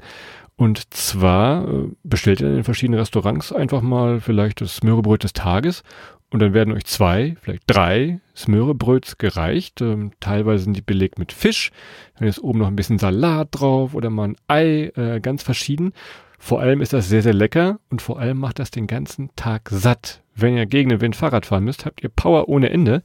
[0.57, 5.35] Und zwar äh, bestellt ihr in den verschiedenen Restaurants einfach mal vielleicht das Smörebröt des
[5.35, 5.83] Tages
[6.31, 9.81] und dann werden euch zwei, vielleicht drei Smörebröts gereicht.
[9.81, 11.71] Ähm, teilweise sind die belegt mit Fisch,
[12.19, 15.93] dann ist oben noch ein bisschen Salat drauf oder mal ein Ei, äh, ganz verschieden.
[16.39, 19.69] Vor allem ist das sehr, sehr lecker und vor allem macht das den ganzen Tag
[19.71, 20.23] satt.
[20.35, 23.03] Wenn ihr gegen den Wind Fahrrad fahren müsst, habt ihr Power ohne Ende,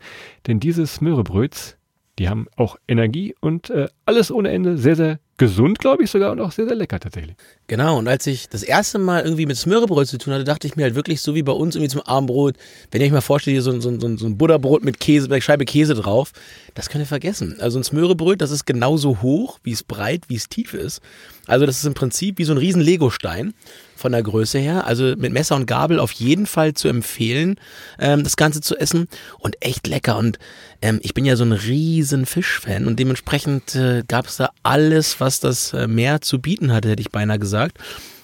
[0.48, 1.78] denn diese Smörebröts,
[2.19, 4.78] die haben auch Energie und äh, alles ohne Ende.
[4.78, 7.36] Sehr, sehr gesund, glaube ich sogar und auch sehr, sehr lecker tatsächlich.
[7.67, 10.75] Genau, und als ich das erste Mal irgendwie mit Smörebröt zu tun hatte, dachte ich
[10.75, 12.56] mir halt wirklich so wie bei uns irgendwie zum Abendbrot,
[12.91, 15.27] wenn ihr euch mal vorstellt, hier so, ein- so, so, so ein Butterbrot mit Käse,
[15.30, 16.32] mit Scheibe Käse drauf,
[16.75, 17.58] das könnt ihr vergessen.
[17.60, 21.01] Also ein Smörebröt, das ist genauso hoch, wie es breit, wie es tief ist.
[21.47, 23.54] Also das ist im Prinzip wie so ein riesen Legostein
[24.02, 24.86] von der Größe her.
[24.86, 27.56] Also mit Messer und Gabel auf jeden Fall zu empfehlen,
[28.00, 29.08] ähm, das Ganze zu essen
[29.40, 30.18] und echt lecker.
[30.18, 30.40] Und
[30.82, 35.20] ähm, ich bin ja so ein riesen Fischfan und dementsprechend äh, gab es da alles,
[35.20, 37.78] was das äh, Meer zu bieten hatte, hätte ich beinahe gesagt.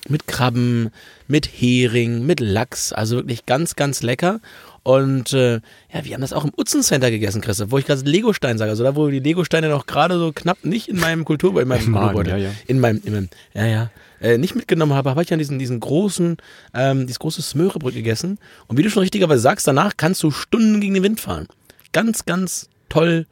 [0.10, 0.90] Mit Krabben,
[1.28, 4.40] mit Hering, mit Lachs, also wirklich ganz, ganz lecker.
[4.88, 5.56] Und äh,
[5.92, 8.72] ja, wir haben das auch im Utzen Center gegessen, Christoph, wo ich gerade Legostein sage.
[8.72, 11.84] Also da, wo die Legosteine noch gerade so knapp nicht in meinem Kultur, in meinem
[11.92, 12.52] Kulturbeutel, ja, ja.
[12.68, 13.90] in meinem, in meinem, ja, ja,
[14.22, 16.38] äh, nicht mitgenommen habe, habe ich ja diesen, diesen großen,
[16.74, 18.40] ähm, dieses große Smörebrot gegessen.
[18.68, 21.50] Und wie du schon richtigerweise sagst, danach kannst du Stunden gegen den Wind fahren.
[21.92, 23.26] Ganz, ganz toll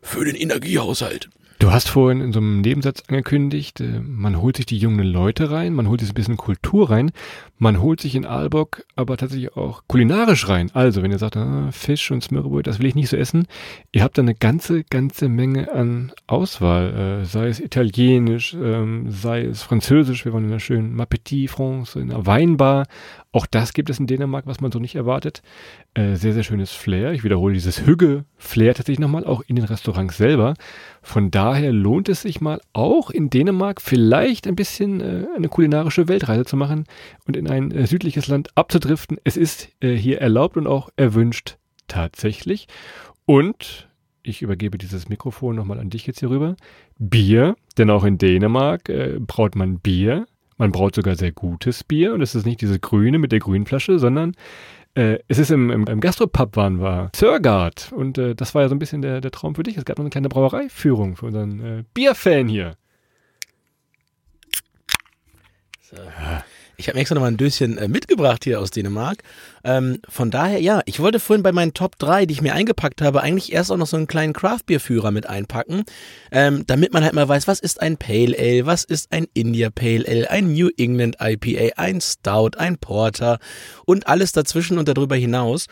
[0.00, 1.28] für den Energiehaushalt.
[1.62, 5.52] Du hast vorhin in so einem Nebensatz angekündigt, äh, man holt sich die jungen Leute
[5.52, 7.12] rein, man holt sich ein bisschen Kultur rein,
[7.56, 10.72] man holt sich in Aalborg aber tatsächlich auch kulinarisch rein.
[10.74, 13.46] Also, wenn ihr sagt, ah, Fisch und Smørrebrød, das will ich nicht so essen,
[13.92, 19.42] ihr habt da eine ganze, ganze Menge an Auswahl, äh, sei es italienisch, ähm, sei
[19.42, 22.86] es französisch, wir waren in einer schönen Mapetit France, in einer Weinbar,
[23.32, 25.42] auch das gibt es in Dänemark, was man so nicht erwartet.
[25.94, 27.12] Äh, sehr, sehr schönes Flair.
[27.12, 30.54] Ich wiederhole dieses Hügge-Flair tatsächlich nochmal, auch in den Restaurants selber.
[31.00, 36.08] Von daher lohnt es sich mal auch in Dänemark vielleicht ein bisschen äh, eine kulinarische
[36.08, 36.84] Weltreise zu machen
[37.26, 39.18] und in ein äh, südliches Land abzudriften.
[39.24, 41.56] Es ist äh, hier erlaubt und auch erwünscht
[41.88, 42.68] tatsächlich.
[43.24, 43.88] Und
[44.22, 46.56] ich übergebe dieses Mikrofon nochmal an dich jetzt hier rüber.
[46.98, 50.26] Bier, denn auch in Dänemark äh, braut man Bier.
[50.62, 53.66] Man braut sogar sehr gutes Bier und es ist nicht diese grüne mit der grünen
[53.66, 54.36] Flasche, sondern
[54.94, 57.90] äh, es ist im, im, im Gastropub waren wir, Sörgard.
[57.90, 59.76] Und äh, das war ja so ein bisschen der, der Traum für dich.
[59.76, 62.76] Es gab noch eine kleine Brauereiführung für unseren äh, Bierfan hier.
[65.80, 65.96] So.
[66.82, 69.22] Ich habe mir extra noch mal ein Döschen äh, mitgebracht hier aus Dänemark.
[69.62, 73.02] Ähm, von daher, ja, ich wollte vorhin bei meinen Top 3, die ich mir eingepackt
[73.02, 75.84] habe, eigentlich erst auch noch so einen kleinen Craft-Bier-Führer mit einpacken,
[76.32, 79.70] ähm, damit man halt mal weiß, was ist ein Pale Ale, was ist ein India
[79.70, 83.38] Pale Ale, ein New England IPA, ein Stout, ein Porter
[83.86, 85.66] und alles dazwischen und darüber hinaus.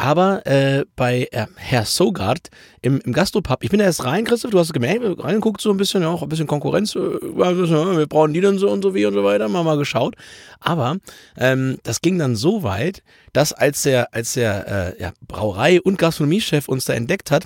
[0.00, 2.48] Aber äh, bei äh, Herr Sogard
[2.80, 5.76] im, im Gastropub, ich bin da erst rein, Christoph, du hast gemerkt, reingeguckt so ein
[5.76, 9.04] bisschen, ja, auch ein bisschen Konkurrenz, äh, wir brauchen die dann so und so wie
[9.04, 10.16] und so weiter, mal mal geschaut.
[10.58, 10.96] Aber
[11.36, 13.02] ähm, das ging dann so weit,
[13.34, 17.44] dass als der, als der äh, ja, Brauerei- und Gastronomiechef uns da entdeckt hat,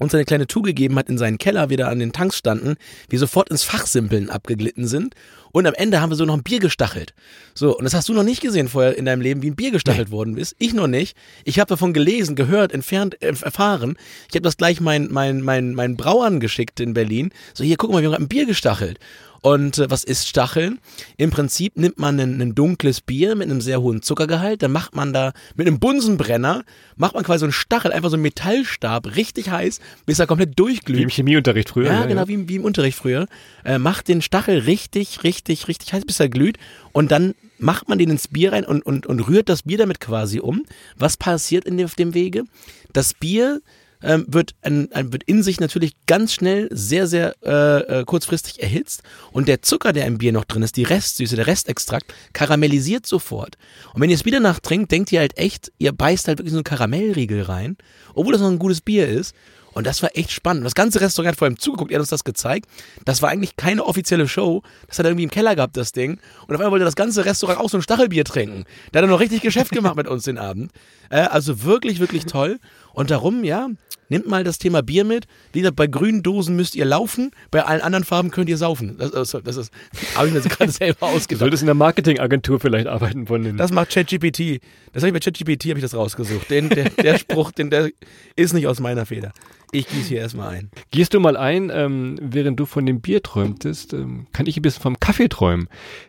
[0.00, 2.74] uns eine kleine Tour gegeben hat in seinen Keller, wieder an den Tanks standen,
[3.08, 5.14] wir sofort ins Fachsimpeln abgeglitten sind
[5.52, 7.14] und am Ende haben wir so noch ein Bier gestachelt.
[7.54, 9.70] So, und das hast du noch nicht gesehen vorher in deinem Leben, wie ein Bier
[9.70, 10.12] gestachelt nee.
[10.12, 10.56] worden ist.
[10.58, 11.16] Ich noch nicht.
[11.44, 13.96] Ich habe davon gelesen, gehört, entfernt, äh, erfahren.
[14.28, 17.30] Ich habe das gleich meinen mein, mein, mein Brauern geschickt in Berlin.
[17.54, 18.98] So, hier, guck mal, wir haben ein Bier gestachelt.
[19.42, 20.78] Und äh, was ist Stacheln?
[21.16, 25.12] Im Prinzip nimmt man ein, dunkles Bier mit einem sehr hohen Zuckergehalt, dann macht man
[25.12, 26.64] da mit einem Bunsenbrenner,
[26.96, 30.58] macht man quasi so einen Stachel, einfach so einen Metallstab, richtig heiß, bis er komplett
[30.58, 30.98] durchglüht.
[30.98, 31.86] Wie im Chemieunterricht früher.
[31.86, 32.28] Ja, ja genau, ja.
[32.28, 33.26] Wie, wie im Unterricht früher.
[33.64, 36.56] Äh, macht den Stachel richtig, richtig, richtig heiß, bis er glüht.
[36.92, 39.98] Und dann macht man den ins Bier rein und, und, und rührt das Bier damit
[39.98, 40.62] quasi um.
[40.96, 42.44] Was passiert in dem, auf dem Wege?
[42.92, 43.60] Das Bier
[44.02, 49.02] ähm, wird, ein, wird in sich natürlich ganz schnell sehr, sehr äh, äh, kurzfristig erhitzt
[49.32, 53.56] und der Zucker, der im Bier noch drin ist, die Restsüße, der Restextrakt, karamellisiert sofort.
[53.94, 56.58] Und wenn ihr es wieder nachtrinkt, denkt ihr halt echt, ihr beißt halt wirklich so
[56.58, 57.76] einen Karamellriegel rein,
[58.14, 59.34] obwohl das noch ein gutes Bier ist.
[59.74, 60.64] Und das war echt spannend.
[60.64, 62.68] Das ganze Restaurant hat vor allem zugeguckt, er hat uns das gezeigt.
[63.04, 64.62] Das war eigentlich keine offizielle Show.
[64.86, 66.18] Das hat er irgendwie im Keller gehabt, das Ding.
[66.46, 68.64] Und auf einmal wollte das ganze Restaurant auch so ein Stachelbier trinken.
[68.92, 70.72] Da hat er noch richtig Geschäft gemacht mit uns den Abend.
[71.10, 72.58] Äh, also wirklich, wirklich toll.
[72.92, 73.68] Und darum, ja,
[74.12, 75.26] nehmt mal das Thema Bier mit.
[75.52, 78.96] Wie gesagt, bei grünen Dosen müsst ihr laufen, bei allen anderen Farben könnt ihr saufen.
[78.98, 79.72] Das, das, das ist,
[80.14, 81.40] habe ich mir gerade selber ausgedacht.
[81.40, 83.56] Solltest in der Marketingagentur vielleicht arbeiten von den.
[83.56, 84.60] Das macht ChatGPT.
[84.92, 86.50] Das habe ich bei ChatGPT habe ich das rausgesucht.
[86.50, 87.90] Den, der, der Spruch, den, der
[88.36, 89.32] ist nicht aus meiner Feder.
[89.74, 90.70] Ich gieße hier erstmal ein.
[90.90, 94.62] Gehst du mal ein, ähm, während du von dem Bier träumtest, ähm, kann ich ein
[94.62, 95.68] bisschen vom Kaffee träumen.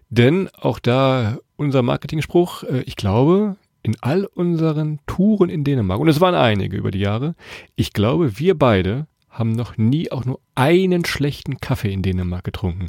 [0.09, 6.07] Denn auch da unser Marketingspruch, äh, ich glaube, in all unseren Touren in Dänemark, und
[6.07, 7.35] es waren einige über die Jahre,
[7.75, 12.87] ich glaube, wir beide haben noch nie auch nur einen schlechten Kaffee in Dänemark getrunken.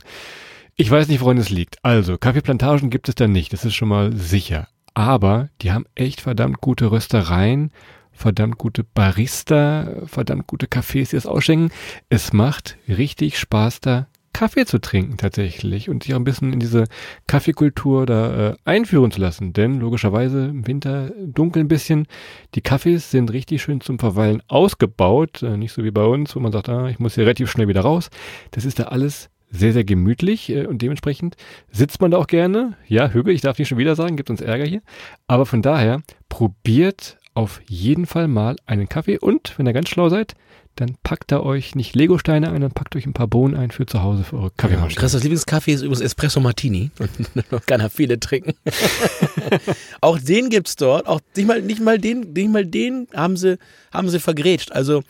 [0.76, 1.84] Ich weiß nicht, woran es liegt.
[1.84, 4.68] Also, Kaffeeplantagen gibt es da nicht, das ist schon mal sicher.
[4.94, 7.72] Aber die haben echt verdammt gute Röstereien,
[8.12, 11.70] verdammt gute Barista, verdammt gute Cafés, die das ausschenken.
[12.08, 16.60] Es macht richtig Spaß da Kaffee zu trinken tatsächlich und sich auch ein bisschen in
[16.60, 16.84] diese
[17.26, 19.54] Kaffeekultur da äh, einführen zu lassen.
[19.54, 22.06] Denn logischerweise im Winter dunkel ein bisschen.
[22.54, 25.42] Die Kaffees sind richtig schön zum Verweilen ausgebaut.
[25.42, 27.68] Äh, nicht so wie bei uns, wo man sagt, ah, ich muss hier relativ schnell
[27.68, 28.10] wieder raus.
[28.50, 31.36] Das ist da alles sehr, sehr gemütlich äh, und dementsprechend
[31.70, 32.76] sitzt man da auch gerne.
[32.88, 34.82] Ja, Hüge, ich darf nicht schon wieder sagen, gibt uns Ärger hier.
[35.28, 40.08] Aber von daher probiert auf jeden Fall mal einen Kaffee und, wenn ihr ganz schlau
[40.08, 40.34] seid,
[40.76, 43.86] dann packt da euch nicht Legosteine ein, dann packt euch ein paar Bohnen ein für
[43.86, 44.94] zu Hause für eure Kaffeemaschine.
[44.94, 46.90] Ja, Christus Lieblingskaffee ist übrigens Espresso Martini.
[47.50, 48.54] Und kann er viele trinken.
[50.00, 51.06] auch den gibt's dort.
[51.06, 53.58] Auch nicht mal, nicht mal den, nicht mal den haben sie,
[53.92, 54.72] haben sie vergrätscht.
[54.72, 55.02] Also,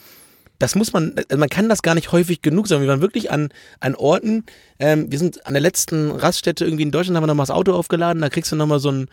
[0.58, 2.82] das muss man, man kann das gar nicht häufig genug sagen.
[2.82, 3.48] Wir waren wirklich an,
[3.80, 4.44] an Orten,
[4.78, 7.72] ähm, wir sind an der letzten Raststätte irgendwie in Deutschland, haben wir nochmal das Auto
[7.72, 9.08] aufgeladen, da kriegst du nochmal so einen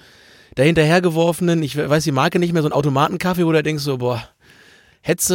[0.55, 4.23] dahinterhergeworfenen, ich weiß die Marke nicht mehr, so einen Automatenkaffee, wo du denkst so, boah,
[5.01, 5.29] hättest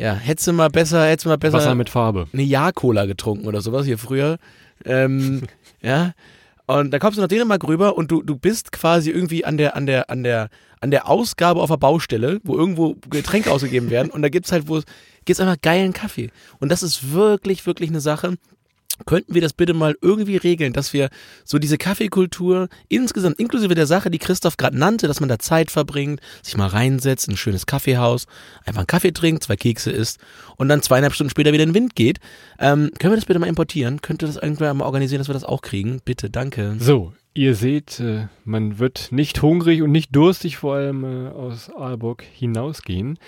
[0.00, 1.58] ja, hättest du mal besser, hättest du mal besser.
[1.58, 2.26] Wasser mit Farbe.
[2.32, 4.38] Eine Ja-Cola getrunken oder sowas hier früher.
[4.86, 5.42] Ähm,
[5.82, 6.12] ja.
[6.66, 9.76] Und da kommst du nach Dänemark rüber und du, du bist quasi irgendwie an der,
[9.76, 10.48] an der, an der,
[10.80, 14.10] an der Ausgabe auf der Baustelle, wo irgendwo Getränke ausgegeben werden.
[14.10, 14.80] Und da gibt's halt, wo
[15.26, 16.30] gibt's einfach geilen Kaffee.
[16.60, 18.38] Und das ist wirklich, wirklich eine Sache
[19.06, 21.10] könnten wir das bitte mal irgendwie regeln, dass wir
[21.44, 25.70] so diese Kaffeekultur insgesamt, inklusive der Sache, die Christoph gerade nannte, dass man da Zeit
[25.70, 28.26] verbringt, sich mal reinsetzt, ein schönes Kaffeehaus,
[28.64, 30.18] einfach einen Kaffee trinkt, zwei Kekse isst
[30.56, 32.18] und dann zweieinhalb Stunden später wieder in den Wind geht.
[32.58, 34.02] Ähm, können wir das bitte mal importieren?
[34.02, 36.00] Könnte das irgendwer mal organisieren, dass wir das auch kriegen?
[36.04, 36.76] Bitte, danke.
[36.78, 41.70] So, Ihr seht, äh, man wird nicht hungrig und nicht durstig vor allem äh, aus
[41.70, 43.18] Aalborg hinausgehen.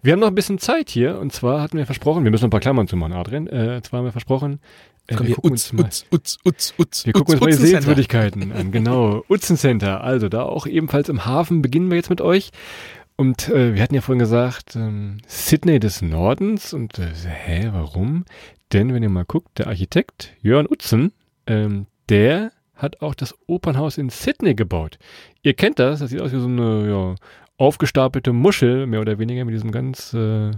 [0.00, 2.48] Wir haben noch ein bisschen Zeit hier und zwar hatten wir versprochen, wir müssen noch
[2.48, 3.48] ein paar Klammern zu machen, Adrian.
[3.48, 4.60] Äh, zwar haben wir versprochen,
[5.08, 8.70] äh, Komm hier, Utz, Utz, Utz, Utz, Utz, Wir gucken uns mal die Sehenswürdigkeiten an.
[8.70, 10.02] Genau, Utzen Center.
[10.02, 12.50] Also da auch ebenfalls im Hafen beginnen wir jetzt mit euch.
[13.16, 16.72] Und äh, wir hatten ja vorhin gesagt, ähm, Sydney des Nordens.
[16.72, 18.24] Und äh, hä, warum?
[18.72, 21.12] Denn wenn ihr mal guckt, der Architekt Jörn Utzen,
[21.46, 24.98] ähm, der hat auch das Opernhaus in Sydney gebaut.
[25.42, 27.14] Ihr kennt das, das sieht aus wie so eine ja,
[27.56, 30.50] aufgestapelte Muschel, mehr oder weniger, mit diesem ganz äh,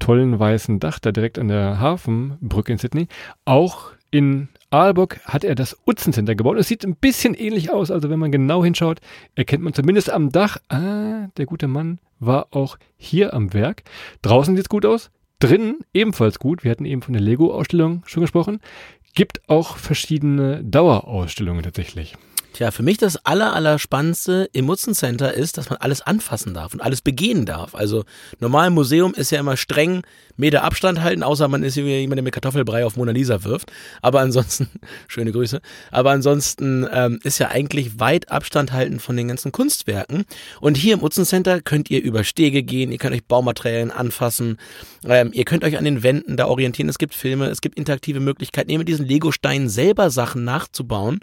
[0.00, 3.06] tollen weißen Dach da direkt an der Hafenbrücke in Sydney.
[3.44, 6.56] Auch in Aalborg hat er das Utzen Center gebaut.
[6.58, 9.00] Es sieht ein bisschen ähnlich aus, also wenn man genau hinschaut,
[9.34, 13.84] erkennt man zumindest am Dach, ah, der gute Mann war auch hier am Werk.
[14.22, 16.64] Draußen sieht's gut aus, drinnen ebenfalls gut.
[16.64, 18.60] Wir hatten eben von der Lego-Ausstellung schon gesprochen.
[19.14, 22.16] Gibt auch verschiedene Dauerausstellungen tatsächlich.
[22.52, 26.52] Tja, für mich das aller, aller Spannendste im Mutzen Center ist, dass man alles anfassen
[26.52, 27.74] darf und alles begehen darf.
[27.74, 28.04] Also
[28.40, 30.02] normal Museum ist ja immer streng
[30.40, 33.70] Meter Abstand halten, außer man ist jemand, der mit Kartoffelbrei auf Mona Lisa wirft.
[34.02, 34.68] Aber ansonsten,
[35.08, 40.24] schöne Grüße, aber ansonsten ähm, ist ja eigentlich weit Abstand halten von den ganzen Kunstwerken.
[40.60, 44.56] Und hier im Mutzen Center könnt ihr über Stege gehen, ihr könnt euch Baumaterialien anfassen,
[45.04, 46.88] ähm, ihr könnt euch an den Wänden da orientieren.
[46.88, 51.20] Es gibt Filme, es gibt interaktive Möglichkeiten, eben mit diesen Lego-Steinen selber Sachen nachzubauen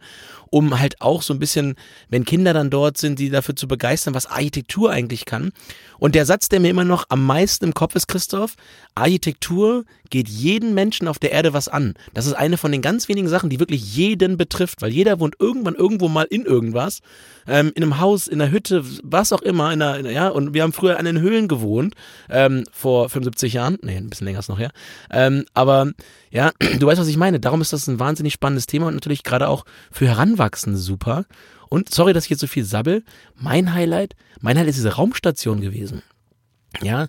[0.49, 1.75] um halt auch so ein bisschen,
[2.10, 5.51] wenn Kinder dann dort sind, die dafür zu begeistern, was Architektur eigentlich kann.
[5.99, 8.55] Und der Satz, der mir immer noch am meisten im Kopf ist, Christoph,
[8.95, 11.93] Architektur geht jeden Menschen auf der Erde was an.
[12.13, 15.36] Das ist eine von den ganz wenigen Sachen, die wirklich jeden betrifft, weil jeder wohnt
[15.39, 16.99] irgendwann irgendwo mal in irgendwas,
[17.47, 20.29] ähm, in einem Haus, in einer Hütte, was auch immer, in einer, in einer, ja,
[20.29, 21.93] und wir haben früher an den Höhlen gewohnt,
[22.29, 24.71] ähm, vor 75 Jahren, nee, ein bisschen länger ist noch her,
[25.12, 25.91] ähm, aber
[26.31, 27.39] ja, du weißt, was ich meine.
[27.39, 31.25] Darum ist das ein wahnsinnig spannendes Thema und natürlich gerade auch für Heranwachsende super.
[31.69, 33.03] Und sorry, dass ich jetzt so viel sabbel.
[33.36, 36.01] Mein Highlight, mein Highlight ist diese Raumstation gewesen.
[36.82, 37.08] Ja,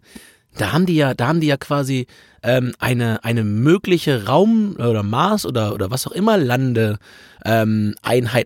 [0.56, 2.06] da haben die ja, da haben die ja quasi
[2.42, 6.98] ähm, eine, eine mögliche Raum- oder Mars- oder, oder was auch immer Lande
[7.44, 7.94] ähm,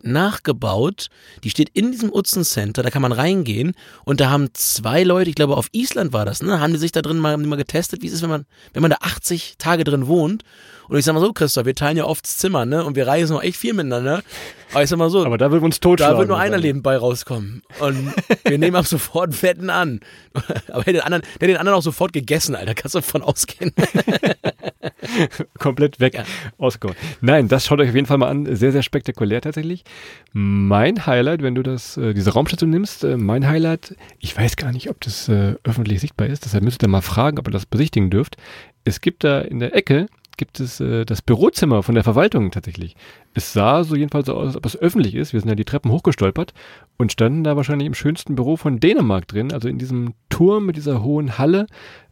[0.02, 1.08] nachgebaut.
[1.44, 5.30] Die steht in diesem Utzen Center, da kann man reingehen und da haben zwei Leute,
[5.30, 8.02] ich glaube auf Island war das, ne, haben die sich da drin mal, mal getestet,
[8.02, 10.42] wie es ist, wenn man, wenn man da 80 Tage drin wohnt.
[10.92, 12.84] Und ich sag mal so, Christoph, wir teilen ja oft das Zimmer, ne?
[12.84, 14.22] Und wir reisen auch echt viel miteinander.
[14.72, 15.24] Aber ich sag mal so.
[15.24, 16.16] Aber da wird uns totschlagen.
[16.16, 17.62] Da wird nur einer Leben bei rauskommen.
[17.80, 18.12] Und
[18.44, 20.00] wir nehmen ab sofort Wetten an.
[20.70, 22.74] Aber der, den anderen, der den anderen auch sofort gegessen, Alter.
[22.74, 23.72] Kannst du davon ausgehen.
[25.58, 26.24] Komplett weg ja.
[26.58, 26.94] ausgehauen.
[27.22, 28.54] Nein, das schaut euch auf jeden Fall mal an.
[28.54, 29.84] Sehr, sehr spektakulär tatsächlich.
[30.34, 34.72] Mein Highlight, wenn du das, äh, diese Raumstation nimmst, äh, mein Highlight, ich weiß gar
[34.72, 37.64] nicht, ob das äh, öffentlich sichtbar ist, deshalb müsst ihr mal fragen, ob ihr das
[37.64, 38.36] besichtigen dürft.
[38.84, 40.08] Es gibt da in der Ecke
[40.42, 42.96] gibt es äh, das Bürozimmer von der Verwaltung tatsächlich.
[43.32, 45.32] Es sah so jedenfalls so aus, als ob es öffentlich ist.
[45.32, 46.52] Wir sind ja die Treppen hochgestolpert
[46.98, 49.52] und standen da wahrscheinlich im schönsten Büro von Dänemark drin.
[49.52, 51.68] Also in diesem Turm mit dieser hohen Halle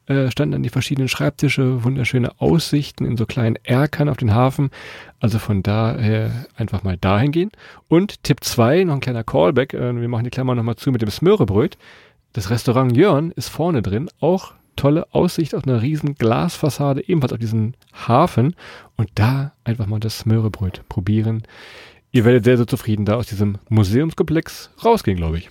[0.06, 4.70] äh, standen dann die verschiedenen Schreibtische, wunderschöne Aussichten in so kleinen Erkern auf den Hafen.
[5.18, 7.50] Also von daher einfach mal dahin gehen.
[7.88, 9.74] Und Tipp 2, noch ein kleiner Callback.
[9.74, 11.76] Äh, wir machen die Klammer nochmal zu mit dem Smörebröt.
[12.32, 17.38] Das Restaurant Jörn ist vorne drin, auch tolle Aussicht auf eine riesen Glasfassade, ebenfalls auf
[17.38, 18.56] diesen Hafen.
[18.96, 21.42] Und da einfach mal das Smörebröt probieren.
[22.12, 25.48] Ihr werdet sehr, sehr zufrieden da aus diesem Museumskomplex rausgehen, glaube ich.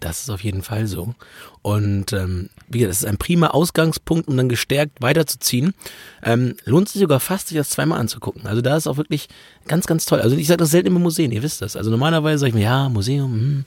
[0.00, 1.14] Das ist auf jeden Fall so.
[1.62, 5.74] Und ähm, wie gesagt, das ist ein prima Ausgangspunkt, um dann gestärkt weiterzuziehen.
[6.22, 8.46] Ähm, lohnt sich sogar fast, sich das zweimal anzugucken.
[8.46, 9.28] Also da ist auch wirklich
[9.66, 10.20] ganz, ganz toll.
[10.20, 11.74] Also ich sage das selten immer Museen, ihr wisst das.
[11.74, 13.64] Also normalerweise sage ich mir, ja, Museum, hm,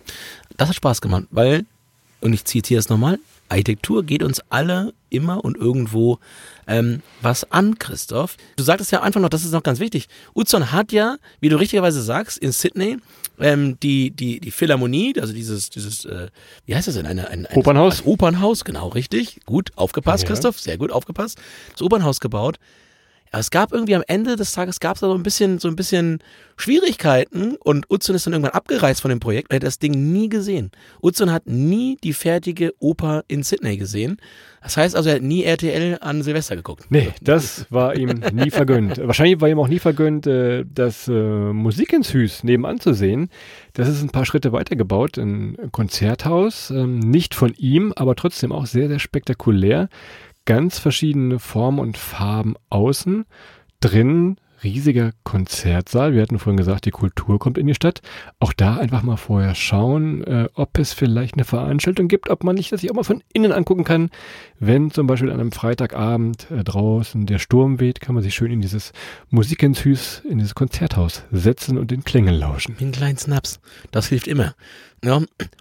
[0.58, 1.65] das hat Spaß gemacht, weil,
[2.21, 3.19] und ich zitiere es nochmal,
[3.52, 6.20] Architektur geht uns alle immer und irgendwo
[6.68, 8.38] ähm, was an, Christoph.
[8.56, 10.08] Du sagtest ja einfach noch, das ist noch ganz wichtig.
[10.34, 12.98] Utzon hat ja, wie du richtigerweise sagst, in Sydney
[13.40, 16.28] ähm, die, die, die Philharmonie, also dieses, dieses äh,
[16.66, 17.06] wie heißt das denn?
[17.06, 17.98] Eine, ein, ein, Opernhaus?
[17.98, 19.42] Das Opernhaus, genau, richtig.
[19.46, 20.30] Gut aufgepasst, ja.
[20.30, 21.38] Christoph, sehr gut aufgepasst.
[21.74, 22.58] Das Opernhaus gebaut.
[23.32, 25.76] Aber es gab irgendwie am Ende des Tages gab es so ein bisschen, so ein
[25.76, 26.20] bisschen
[26.58, 29.52] Schwierigkeiten und Utzon ist dann irgendwann abgereist von dem Projekt.
[29.52, 30.72] Er hat das Ding nie gesehen.
[31.02, 34.17] Utzon hat nie die fertige Oper in Sydney gesehen.
[34.62, 36.86] Das heißt also, er hat nie RTL an Silvester geguckt.
[36.89, 39.00] Nee, das war ihm nie vergönnt.
[39.00, 43.30] Wahrscheinlich war ihm auch nie vergönnt, äh, das äh, Musik ins Hüs nebenan zu sehen.
[43.74, 48.52] Das ist ein paar Schritte weiter gebaut, ein Konzerthaus, ähm, nicht von ihm, aber trotzdem
[48.52, 49.89] auch sehr, sehr spektakulär
[50.46, 53.26] ganz verschiedene Formen und Farben außen.
[53.80, 56.14] Drin riesiger Konzertsaal.
[56.14, 58.02] Wir hatten vorhin gesagt, die Kultur kommt in die Stadt.
[58.40, 62.56] Auch da einfach mal vorher schauen, äh, ob es vielleicht eine Veranstaltung gibt, ob man
[62.56, 64.10] nicht das sich auch mal von innen angucken kann.
[64.60, 68.52] Wenn zum Beispiel an einem Freitagabend äh, draußen der Sturm weht, kann man sich schön
[68.52, 68.94] in dieses
[69.30, 72.76] Musikenshüs, in dieses Konzerthaus setzen und den Klängen lauschen.
[72.80, 73.60] Einen kleinen Snaps.
[73.92, 74.54] Das hilft immer.
[75.04, 75.20] Ja.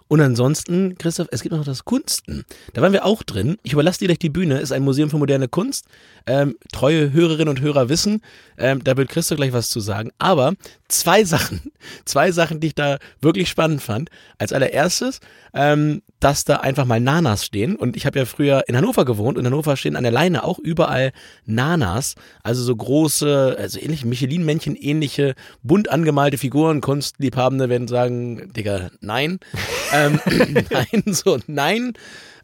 [0.08, 2.44] Und ansonsten, Christoph, es gibt noch das Kunsten.
[2.74, 3.56] Da waren wir auch drin.
[3.62, 4.60] Ich überlasse dir gleich die Bühne.
[4.60, 5.86] Ist ein Museum für moderne Kunst.
[6.26, 8.20] Ähm, treue Hörerinnen und Hörer wissen,
[8.58, 10.10] ähm, da wird Christoph gleich was zu sagen.
[10.18, 10.54] Aber
[10.88, 11.72] zwei Sachen,
[12.04, 14.10] zwei Sachen, die ich da wirklich spannend fand.
[14.36, 15.20] Als allererstes,
[15.54, 17.76] ähm, dass da einfach mal Nanas stehen.
[17.76, 19.38] Und ich habe ja früher in Hannover gewohnt.
[19.38, 21.12] In Hannover stehen an der Leine auch überall
[21.46, 22.14] Nanas.
[22.42, 26.82] Also so große, also ähnliche Michelin-Männchen, ähnliche, bunt angemalte Figuren.
[26.82, 29.40] Kunstliebhabende werden sagen, Digga, nein.
[29.92, 30.20] ähm,
[30.70, 31.94] nein, so, nein.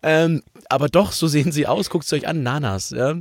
[0.03, 1.91] Ähm, aber doch, so sehen sie aus.
[1.91, 2.91] Guckt es euch an, Nanas.
[2.91, 3.15] Ja?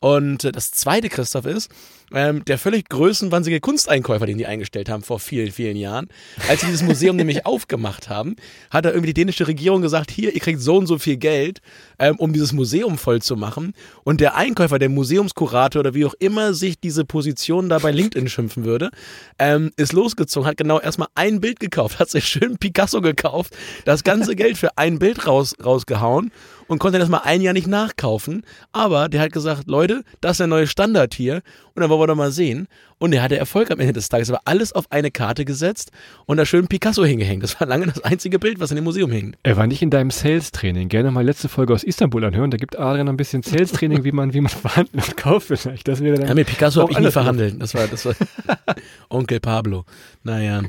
[0.00, 1.70] Und das zweite, Christoph, ist,
[2.12, 6.08] ähm, der völlig größenwahnsinnige Kunsteinkäufer, den die eingestellt haben vor vielen, vielen Jahren.
[6.48, 8.36] Als sie dieses Museum nämlich aufgemacht haben,
[8.70, 11.60] hat er irgendwie die dänische Regierung gesagt, hier, ihr kriegt so und so viel Geld,
[11.98, 13.72] ähm, um dieses Museum voll zu machen.
[14.04, 18.28] Und der Einkäufer, der Museumskurator oder wie auch immer sich diese Position da bei LinkedIn
[18.28, 18.90] schimpfen würde,
[19.38, 24.04] ähm, ist losgezogen, hat genau erstmal ein Bild gekauft, hat sich schön Picasso gekauft, das
[24.04, 26.32] ganze Geld für ein Bild raus, rausgehauen
[26.68, 28.44] und konnte das mal ein Jahr nicht nachkaufen.
[28.72, 31.42] Aber der hat gesagt, Leute, das ist der neue Standard hier.
[31.74, 32.68] Und dann wollen wir doch mal sehen.
[32.98, 34.30] Und er hatte Erfolg am Ende des Tages.
[34.30, 35.92] Aber alles auf eine Karte gesetzt
[36.26, 37.42] und da schön Picasso hingehängt.
[37.42, 39.36] Das war lange das einzige Bild, was in dem Museum hing.
[39.44, 40.88] Er war nicht in deinem Sales-Training.
[40.88, 42.50] Gerne mal letzte Folge aus Istanbul anhören.
[42.50, 45.86] Da gibt Adrian ein bisschen Sales-Training, wie man, wie man verhandelt und kauft vielleicht.
[45.86, 47.60] Das wäre dann ja, mit Picasso habe ich nie verhandelt.
[47.60, 48.14] Das war, das war
[49.08, 49.84] Onkel Pablo.
[50.24, 50.62] Naja.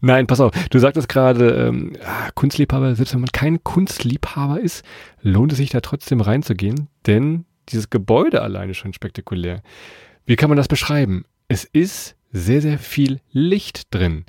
[0.00, 0.52] Nein, pass auf.
[0.70, 4.84] Du sagtest gerade, ähm, ah, Kunstliebhaber, selbst wenn man kein Kunstliebhaber ist,
[5.22, 9.62] lohnt es sich da trotzdem reinzugehen, denn dieses Gebäude alleine schon spektakulär.
[10.26, 11.24] Wie kann man das beschreiben?
[11.48, 14.24] Es ist sehr, sehr viel Licht drin.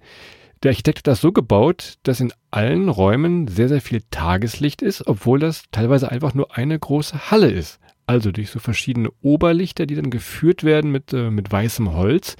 [0.62, 5.08] Der Architekt hat das so gebaut, dass in allen Räumen sehr, sehr viel Tageslicht ist,
[5.08, 7.79] obwohl das teilweise einfach nur eine große Halle ist.
[8.08, 12.36] Also durch so verschiedene Oberlichter, die dann geführt werden mit, äh, mit weißem Holz,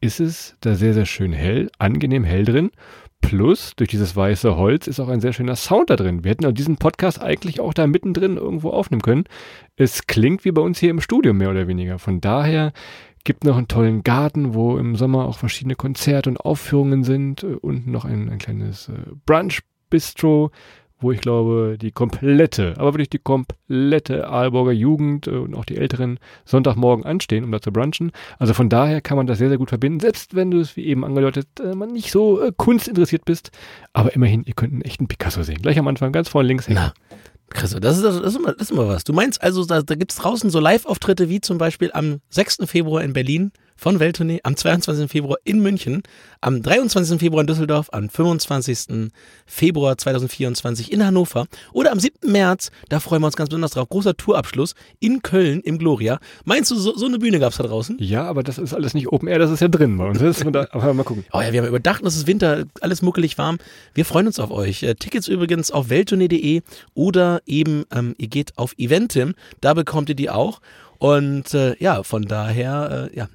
[0.00, 2.70] ist es da sehr, sehr schön hell, angenehm hell drin.
[3.26, 6.24] Plus, durch dieses weiße Holz ist auch ein sehr schöner Sound da drin.
[6.24, 9.24] Wir hätten diesen Podcast eigentlich auch da mittendrin irgendwo aufnehmen können.
[9.76, 11.98] Es klingt wie bei uns hier im Studio mehr oder weniger.
[11.98, 12.72] Von daher
[13.24, 17.42] gibt noch einen tollen Garten, wo im Sommer auch verschiedene Konzerte und Aufführungen sind.
[17.42, 18.92] Und noch ein, ein kleines äh,
[19.26, 20.50] Brunch-Bistro
[21.04, 25.76] wo ich glaube, die komplette, aber wirklich die komplette Aalborger Jugend äh, und auch die
[25.76, 28.10] Älteren Sonntagmorgen anstehen, um da zu brunchen.
[28.38, 30.86] Also von daher kann man das sehr, sehr gut verbinden, selbst wenn du es, wie
[30.86, 33.50] eben angedeutet, äh, man nicht so äh, kunstinteressiert bist.
[33.92, 35.62] Aber immerhin, ihr könnt einen echten Picasso sehen.
[35.62, 36.66] Gleich am Anfang, ganz vorne links.
[36.68, 36.92] Na,
[37.50, 39.04] Chris, das ist, das, ist immer, das ist immer was.
[39.04, 42.58] Du meinst also, da, da gibt es draußen so Live-Auftritte wie zum Beispiel am 6.
[42.64, 45.10] Februar in Berlin von Welttournee am 22.
[45.10, 46.02] Februar in München,
[46.40, 47.18] am 23.
[47.18, 49.10] Februar in Düsseldorf, am 25.
[49.46, 52.30] Februar 2024 in Hannover oder am 7.
[52.30, 56.18] März, da freuen wir uns ganz besonders drauf, großer Tourabschluss in Köln im Gloria.
[56.44, 57.96] Meinst du, so, so eine Bühne gab es da draußen?
[58.00, 60.18] Ja, aber das ist alles nicht Open Air, das ist ja drin bei uns.
[60.18, 61.24] Da, aber mal gucken.
[61.32, 63.58] Oh ja, wir haben überdacht, es ist Winter, alles muckelig warm.
[63.94, 64.82] Wir freuen uns auf euch.
[64.82, 66.62] Äh, Tickets übrigens auf welttournee.de
[66.94, 70.60] oder eben ähm, ihr geht auf Eventim, da bekommt ihr die auch.
[70.98, 73.28] Und äh, ja, von daher, äh, ja,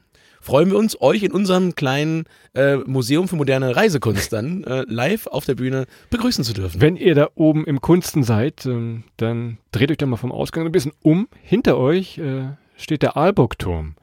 [0.50, 5.28] freuen wir uns, euch in unserem kleinen äh, Museum für moderne Reisekunst dann äh, live
[5.28, 6.82] auf der Bühne begrüßen zu dürfen.
[6.82, 10.66] Wenn ihr da oben im Kunsten seid, ähm, dann dreht euch doch mal vom Ausgang
[10.66, 11.28] ein bisschen um.
[11.44, 13.94] Hinter euch äh, steht der Aalburgturm.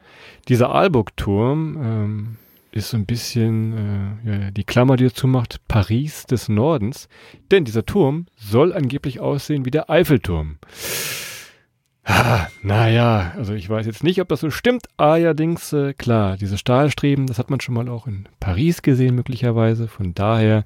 [0.47, 2.37] Dieser Aalburgturm ähm,
[2.71, 7.09] ist so ein bisschen äh, ja, die Klammer, die dazu macht, Paris des Nordens.
[7.51, 10.59] Denn dieser Turm soll angeblich aussehen wie der Eiffelturm.
[12.09, 14.87] Ah, naja, also ich weiß jetzt nicht, ob das so stimmt.
[14.97, 19.89] Allerdings, äh, klar, diese Stahlstreben, das hat man schon mal auch in Paris gesehen, möglicherweise.
[19.89, 20.65] Von daher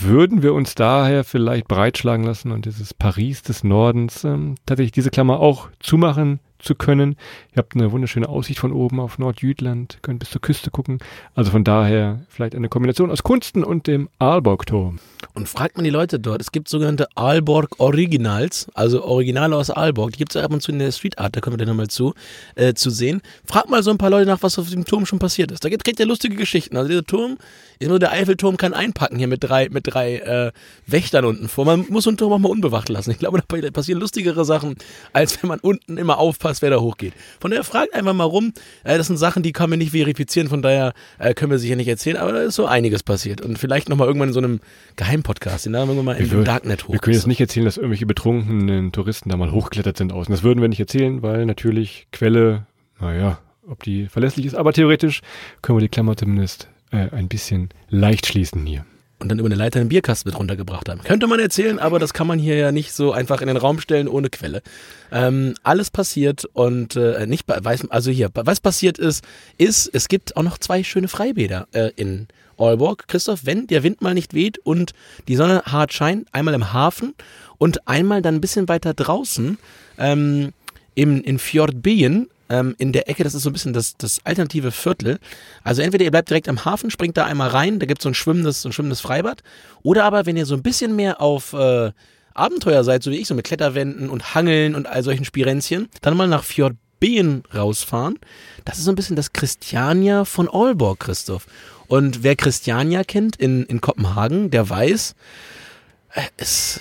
[0.00, 5.10] würden wir uns daher vielleicht breitschlagen lassen und dieses Paris des Nordens ähm, tatsächlich diese
[5.10, 7.16] Klammer auch zumachen zu können.
[7.52, 10.98] Ihr habt eine wunderschöne Aussicht von oben auf Nordjütland, könnt bis zur Küste gucken.
[11.34, 14.98] Also von daher vielleicht eine Kombination aus Kunsten und dem Aalborg-Turm.
[15.34, 20.12] Und fragt man die Leute dort, es gibt sogenannte Aalborg Originals, also Originale aus Aalborg,
[20.12, 21.88] die gibt es ab und zu in der Street Art, da kommen wir dann nochmal
[21.88, 22.14] zu,
[22.54, 23.22] äh, zu sehen.
[23.44, 25.64] Fragt mal so ein paar Leute nach, was auf dem Turm schon passiert ist.
[25.64, 26.76] Da kriegt ihr lustige Geschichten.
[26.76, 27.38] Also dieser Turm,
[27.80, 30.52] nur der Eiffelturm kann einpacken hier mit drei, mit drei äh,
[30.86, 31.64] Wächtern unten vor.
[31.64, 33.10] Man muss so einen Turm auch mal unbewacht lassen.
[33.10, 34.76] Ich glaube, da passieren lustigere Sachen,
[35.12, 37.14] als wenn man unten immer aufpasst, wer da hochgeht.
[37.40, 38.52] Von daher fragt einfach mal rum.
[38.84, 41.76] Äh, das sind Sachen, die kann man nicht verifizieren, von daher äh, können wir sicher
[41.76, 43.40] nicht erzählen, aber da ist so einiges passiert.
[43.40, 44.60] Und vielleicht nochmal irgendwann in so einem
[44.96, 46.92] Geheimpodcast, den da irgendwann mal im Darknet hoch.
[46.92, 50.32] Wir können jetzt nicht erzählen, dass irgendwelche betrunkenen Touristen da mal hochgeklettert sind außen.
[50.32, 52.66] Das würden wir nicht erzählen, weil natürlich Quelle,
[53.00, 55.20] naja, ob die verlässlich ist, aber theoretisch
[55.62, 58.84] können wir die Klammer zumindest äh, ein bisschen leicht schließen hier.
[59.22, 61.00] Und dann über eine Leiter einen Bierkasten mit runtergebracht haben.
[61.04, 63.78] Könnte man erzählen, aber das kann man hier ja nicht so einfach in den Raum
[63.78, 64.62] stellen ohne Quelle.
[65.12, 69.24] Ähm, alles passiert und äh, nicht weiß, also hier, was passiert ist,
[69.58, 72.26] ist, es gibt auch noch zwei schöne Freibäder äh, in
[72.58, 73.06] Aalborg.
[73.06, 74.92] Christoph, wenn der Wind mal nicht weht und
[75.28, 77.14] die Sonne hart scheint, einmal im Hafen
[77.58, 79.56] und einmal dann ein bisschen weiter draußen
[79.98, 80.52] ähm,
[80.96, 84.20] im, in Fjord Bien ähm, in der Ecke, das ist so ein bisschen das, das
[84.24, 85.18] alternative Viertel.
[85.64, 88.10] Also entweder ihr bleibt direkt am Hafen, springt da einmal rein, da gibt es so
[88.10, 89.42] ein schwimmendes, so ein schwimmendes Freibad.
[89.82, 91.92] Oder aber, wenn ihr so ein bisschen mehr auf äh,
[92.34, 96.16] Abenteuer seid, so wie ich, so mit Kletterwänden und Hangeln und all solchen Spirenzchen, dann
[96.16, 98.18] mal nach Fjord Been rausfahren.
[98.64, 101.46] Das ist so ein bisschen das Christiania von Aalborg, Christoph.
[101.88, 105.14] Und wer Christiania kennt in, in Kopenhagen, der weiß,
[106.14, 106.80] äh, es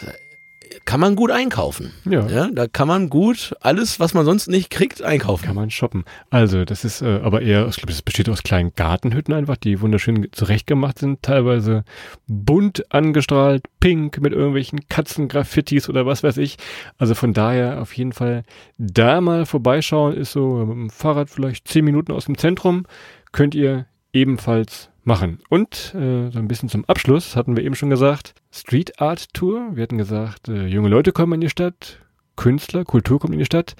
[0.85, 1.93] kann man gut einkaufen.
[2.05, 2.27] Ja.
[2.27, 2.49] ja.
[2.51, 5.45] Da kann man gut alles, was man sonst nicht kriegt, einkaufen.
[5.45, 6.05] Kann man shoppen.
[6.29, 9.81] Also, das ist äh, aber eher, ich glaube, das besteht aus kleinen Gartenhütten einfach, die
[9.81, 11.83] wunderschön zurechtgemacht sind, teilweise
[12.27, 16.57] bunt angestrahlt, pink mit irgendwelchen Katzengraffitis oder was weiß ich.
[16.97, 18.43] Also von daher auf jeden Fall
[18.77, 22.85] da mal vorbeischauen, ist so mit dem Fahrrad vielleicht zehn Minuten aus dem Zentrum,
[23.31, 25.39] könnt ihr ebenfalls machen.
[25.49, 29.71] Und äh, so ein bisschen zum Abschluss hatten wir eben schon gesagt, Street Art Tour.
[29.73, 31.99] Wir hatten gesagt, äh, junge Leute kommen in die Stadt,
[32.35, 33.75] Künstler, Kultur kommt in die Stadt.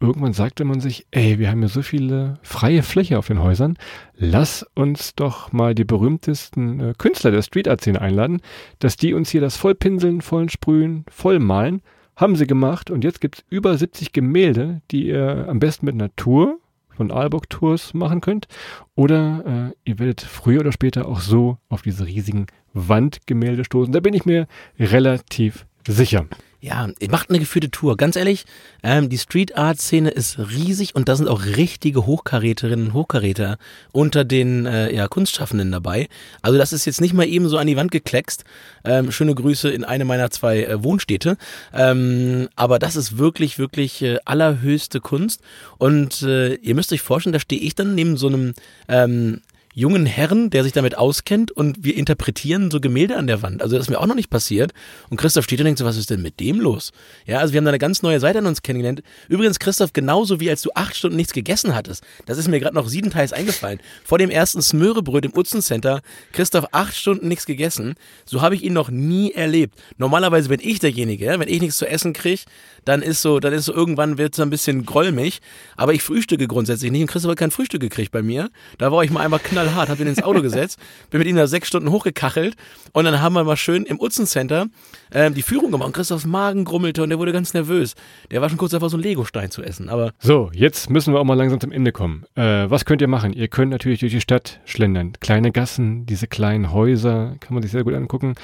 [0.00, 3.76] Irgendwann sagte man sich, ey, wir haben ja so viele freie Fläche auf den Häusern.
[4.16, 8.40] Lass uns doch mal die berühmtesten äh, Künstler der Street Art Szene einladen,
[8.80, 11.82] dass die uns hier das vollpinseln, vollen sprühen, voll malen.
[12.16, 16.58] Haben sie gemacht und jetzt gibt's über 70 Gemälde, die ihr am besten mit Natur
[16.96, 18.46] von Aalborg Tours machen könnt.
[18.94, 23.92] Oder äh, ihr werdet früher oder später auch so auf diese riesigen Wandgemälde stoßen.
[23.92, 24.46] Da bin ich mir
[24.78, 26.26] relativ sicher.
[26.64, 27.96] Ja, macht eine geführte Tour.
[27.96, 28.44] Ganz ehrlich,
[28.84, 33.58] ähm, die Street Art Szene ist riesig und da sind auch richtige Hochkaräterinnen und Hochkaräter
[33.90, 36.08] unter den äh, ja, Kunstschaffenden dabei.
[36.40, 38.44] Also das ist jetzt nicht mal eben so an die Wand gekleckst.
[38.84, 41.36] Ähm, schöne Grüße in eine meiner zwei äh, Wohnstädte.
[41.74, 45.40] Ähm, aber das ist wirklich, wirklich äh, allerhöchste Kunst.
[45.78, 48.54] Und äh, ihr müsst euch vorstellen, da stehe ich dann neben so einem
[48.86, 49.40] ähm,
[49.74, 53.62] jungen Herrn, der sich damit auskennt und wir interpretieren so Gemälde an der Wand.
[53.62, 54.72] Also das ist mir auch noch nicht passiert.
[55.08, 56.92] Und Christoph steht und denkt so, was ist denn mit dem los?
[57.26, 59.02] Ja, also wir haben da eine ganz neue Seite an uns kennengelernt.
[59.28, 62.04] Übrigens, Christoph, genauso wie als du acht Stunden nichts gegessen hattest.
[62.26, 63.80] Das ist mir gerade noch siebenteils eingefallen.
[64.04, 66.02] Vor dem ersten Smörebröt im Utzen Center,
[66.32, 67.94] Christoph acht Stunden nichts gegessen.
[68.26, 69.78] So habe ich ihn noch nie erlebt.
[69.96, 72.42] Normalerweise bin ich derjenige, wenn ich nichts zu essen kriege,
[72.84, 75.40] dann ist so, dann ist so, irgendwann wird es ein bisschen grollmig.
[75.76, 78.50] Aber ich frühstücke grundsätzlich nicht und Christoph hat kein Frühstück gekriegt bei mir.
[78.78, 80.78] Da war ich mal einfach knallhart, hab ihn ins Auto gesetzt,
[81.10, 82.56] bin mit ihm da sechs Stunden hochgekachelt
[82.92, 84.66] und dann haben wir mal schön im Utzen Center
[85.12, 87.94] ähm, die Führung gemacht und Christophs Magen grummelte und der wurde ganz nervös.
[88.30, 90.12] Der war schon kurz davor, so einen Legostein zu essen, aber.
[90.18, 92.24] So, jetzt müssen wir auch mal langsam zum Ende kommen.
[92.34, 93.32] Äh, was könnt ihr machen?
[93.32, 95.12] Ihr könnt natürlich durch die Stadt schlendern.
[95.20, 98.34] Kleine Gassen, diese kleinen Häuser, kann man sich sehr gut angucken.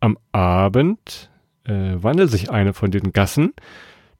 [0.00, 1.30] Am Abend
[1.68, 3.52] äh, wandelt sich eine von den Gassen.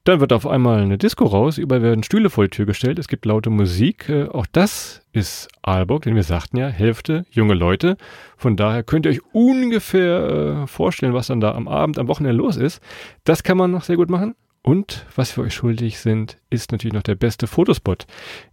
[0.05, 3.09] Dann wird auf einmal eine Disco raus, überall werden Stühle vor die Tür gestellt, es
[3.09, 4.07] gibt laute Musik.
[4.07, 7.97] Äh, auch das ist Aalborg, denn wir sagten ja, Hälfte junge Leute.
[8.37, 12.37] Von daher könnt ihr euch ungefähr äh, vorstellen, was dann da am Abend, am Wochenende
[12.37, 12.81] los ist.
[13.25, 14.35] Das kann man noch sehr gut machen.
[14.61, 18.05] Und was wir euch schuldig sind, ist natürlich noch der beste Fotospot.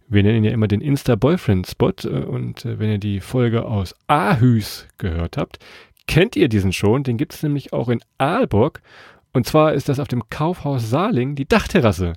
[0.07, 1.93] Wir nennen ihn ja immer den Insta-Boyfriend-Spot.
[2.03, 5.59] Äh, und äh, wenn ihr die Folge aus Aarhus gehört habt,
[6.07, 7.03] kennt ihr diesen schon.
[7.03, 8.81] Den gibt es nämlich auch in Aalborg.
[9.33, 12.13] Und zwar ist das auf dem Kaufhaus Saarling die Dachterrasse.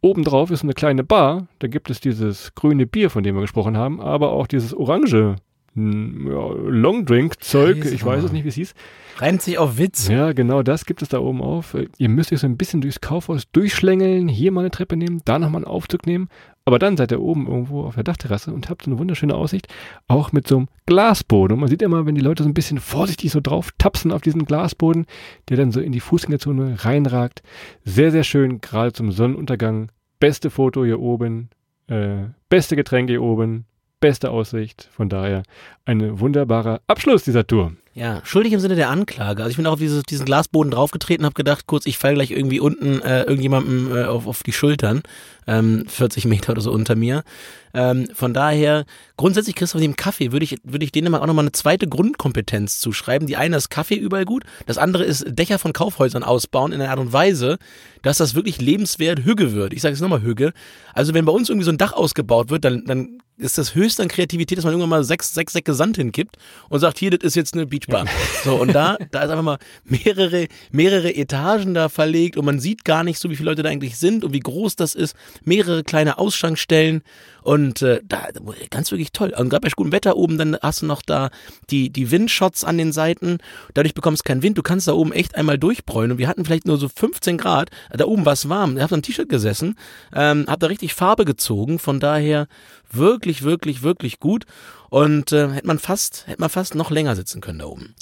[0.00, 3.76] Obendrauf ist eine kleine Bar, da gibt es dieses grüne Bier, von dem wir gesprochen
[3.76, 5.36] haben, aber auch dieses orange
[5.76, 8.74] Longdrink-Zeug, ich weiß es nicht, wie es hieß.
[9.18, 10.08] Reimt sich auf Witz.
[10.08, 11.76] Ja, genau das gibt es da oben auf.
[11.98, 15.38] Ihr müsst euch so ein bisschen durchs Kaufhaus durchschlängeln, hier mal eine Treppe nehmen, da
[15.38, 16.28] nochmal einen Aufzug nehmen.
[16.64, 19.68] Aber dann seid ihr oben irgendwo auf der Dachterrasse und habt so eine wunderschöne Aussicht,
[20.08, 21.54] auch mit so einem Glasboden.
[21.54, 24.22] Und man sieht immer, wenn die Leute so ein bisschen vorsichtig so drauf tapsen auf
[24.22, 25.06] diesen Glasboden,
[25.48, 27.42] der dann so in die Fußgängerzone reinragt.
[27.84, 29.92] Sehr, sehr schön, gerade zum Sonnenuntergang.
[30.18, 31.50] Beste Foto hier oben,
[31.86, 33.66] äh, beste Getränke hier oben,
[34.00, 34.88] beste Aussicht.
[34.92, 35.42] Von daher
[35.84, 37.72] ein wunderbarer Abschluss dieser Tour.
[37.96, 39.42] Ja, schuldig im Sinne der Anklage.
[39.42, 42.30] Also ich bin auch auf dieses, diesen Glasboden draufgetreten, habe gedacht, kurz, ich falle gleich
[42.30, 45.00] irgendwie unten äh, irgendjemandem äh, auf, auf die Schultern,
[45.46, 47.24] ähm, 40 Meter oder so unter mir.
[47.72, 48.84] Ähm, von daher,
[49.16, 52.80] grundsätzlich, Christoph, dem Kaffee würde ich, würde ich denen mal auch nochmal eine zweite Grundkompetenz
[52.80, 53.26] zuschreiben.
[53.26, 56.90] Die eine ist Kaffee überall gut, das andere ist Dächer von Kaufhäusern ausbauen in einer
[56.90, 57.56] Art und Weise,
[58.02, 59.72] dass das wirklich lebenswert Hügge wird.
[59.72, 60.52] Ich sage es nochmal Hügge.
[60.92, 64.02] Also wenn bei uns irgendwie so ein Dach ausgebaut wird, dann, dann ist das höchste
[64.02, 66.36] an Kreativität, dass man irgendwann mal sechs, sechs Säcke Sand hinkippt
[66.68, 68.06] und sagt, hier, das ist jetzt eine Beachbar.
[68.44, 72.84] So, und da, da ist einfach mal mehrere, mehrere Etagen da verlegt und man sieht
[72.84, 75.16] gar nicht so, wie viele Leute da eigentlich sind und wie groß das ist.
[75.44, 77.02] Mehrere kleine Ausschankstellen
[77.46, 78.26] und äh, da
[78.70, 79.32] ganz wirklich toll.
[79.36, 81.30] Und gerade bei gutem Wetter oben, dann hast du noch da
[81.70, 83.38] die, die Windshots an den Seiten.
[83.74, 84.58] Dadurch bekommst du keinen Wind.
[84.58, 86.12] Du kannst da oben echt einmal durchbräunen.
[86.12, 87.70] Und wir hatten vielleicht nur so 15 Grad.
[87.92, 88.76] Da oben war es warm.
[88.76, 89.76] Ich habe am T-Shirt gesessen,
[90.12, 91.78] ähm, habe da richtig Farbe gezogen.
[91.78, 92.48] Von daher
[92.96, 94.44] wirklich, wirklich, wirklich gut.
[94.90, 97.94] Und äh, hätte man fast, hätte man fast noch länger sitzen können da oben.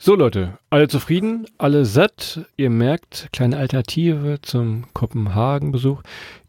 [0.00, 2.46] So Leute, alle zufrieden, alle satt.
[2.56, 6.02] Ihr merkt, kleine Alternative zum Kopenhagen-Besuch.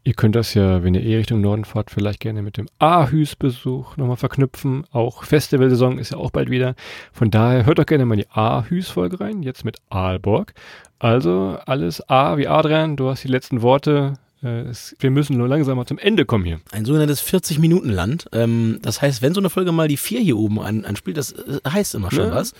[0.04, 3.96] Ihr könnt das ja, wenn ihr eh Richtung Norden fahrt, vielleicht gerne mit dem Aarhus-Besuch
[3.96, 4.84] nochmal verknüpfen.
[4.92, 6.76] Auch Festivalsaison ist ja auch bald wieder.
[7.12, 10.54] Von daher hört doch gerne mal die Aarhus-Folge rein, jetzt mit Aalborg.
[11.00, 14.14] Also alles A wie Adrian, du hast die letzten Worte.
[14.42, 16.60] Äh, es, wir müssen nur langsam mal zum Ende kommen hier.
[16.72, 18.26] Ein sogenanntes 40-Minuten-Land.
[18.32, 21.32] Ähm, das heißt, wenn so eine Folge mal die vier hier oben an, anspielt, das
[21.32, 22.34] äh, heißt immer schon Ja.
[22.34, 22.52] was.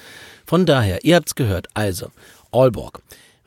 [0.47, 1.69] Von daher, ihr habt's gehört.
[1.75, 2.11] Also,
[2.53, 3.01] Aalborg.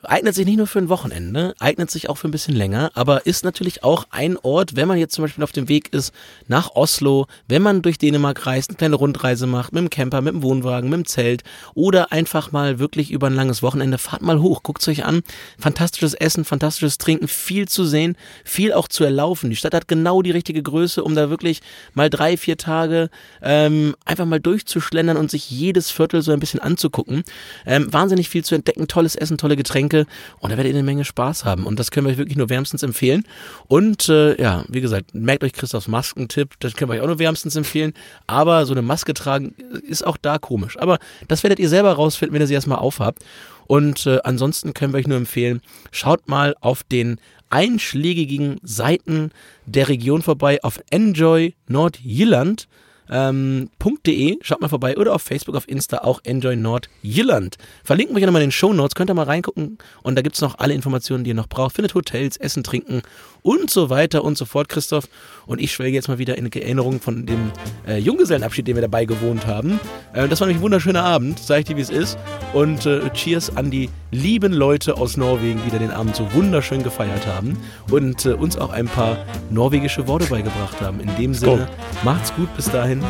[0.08, 3.26] Eignet sich nicht nur für ein Wochenende, eignet sich auch für ein bisschen länger, aber
[3.26, 6.12] ist natürlich auch ein Ort, wenn man jetzt zum Beispiel auf dem Weg ist
[6.48, 10.34] nach Oslo, wenn man durch Dänemark reist, eine kleine Rundreise macht, mit dem Camper, mit
[10.34, 11.42] dem Wohnwagen, mit dem Zelt
[11.74, 15.22] oder einfach mal wirklich über ein langes Wochenende, fahrt mal hoch, guckt es euch an.
[15.58, 19.50] Fantastisches Essen, fantastisches Trinken, viel zu sehen, viel auch zu erlaufen.
[19.50, 21.62] Die Stadt hat genau die richtige Größe, um da wirklich
[21.94, 23.10] mal drei, vier Tage
[23.42, 27.22] ähm, einfach mal durchzuschlendern und sich jedes Viertel so ein bisschen anzugucken.
[27.66, 29.93] Ähm, wahnsinnig viel zu entdecken, tolles Essen, tolle Getränke
[30.40, 31.64] und da werdet ihr eine Menge Spaß haben.
[31.64, 33.24] Und das können wir euch wirklich nur wärmstens empfehlen.
[33.66, 37.18] Und äh, ja, wie gesagt, merkt euch Christophs Maskentipp, das können wir euch auch nur
[37.18, 37.94] wärmstens empfehlen.
[38.26, 39.54] Aber so eine Maske tragen
[39.88, 40.78] ist auch da komisch.
[40.78, 43.24] Aber das werdet ihr selber rausfinden, wenn ihr sie erstmal aufhabt.
[43.66, 47.18] Und äh, ansonsten können wir euch nur empfehlen, schaut mal auf den
[47.50, 49.30] einschlägigen Seiten
[49.64, 52.68] der Region vorbei auf Enjoy Nordjylland
[53.10, 53.70] ähm,
[54.06, 57.56] .de, schaut mal vorbei oder auf Facebook, auf Insta auch Enjoy Nordjylland.
[57.82, 60.36] Verlinken wir hier nochmal in den Show Notes, könnt ihr mal reingucken und da gibt
[60.36, 61.74] es noch alle Informationen, die ihr noch braucht.
[61.74, 63.02] Findet Hotels, Essen, Trinken
[63.44, 65.04] und so weiter und so fort, Christoph.
[65.46, 67.52] Und ich schwelge jetzt mal wieder in Erinnerung von dem
[67.86, 69.78] äh, Junggesellenabschied, den wir dabei gewohnt haben.
[70.14, 72.18] Äh, das war nämlich ein wunderschöner Abend, sag ich dir, wie es ist.
[72.54, 76.82] Und äh, Cheers an die lieben Leute aus Norwegen, die da den Abend so wunderschön
[76.82, 77.58] gefeiert haben
[77.90, 79.18] und äh, uns auch ein paar
[79.50, 81.00] norwegische Worte beigebracht haben.
[81.00, 81.68] In dem Sinne,
[82.02, 83.04] macht's gut bis dahin.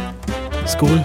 [0.66, 1.04] Skål!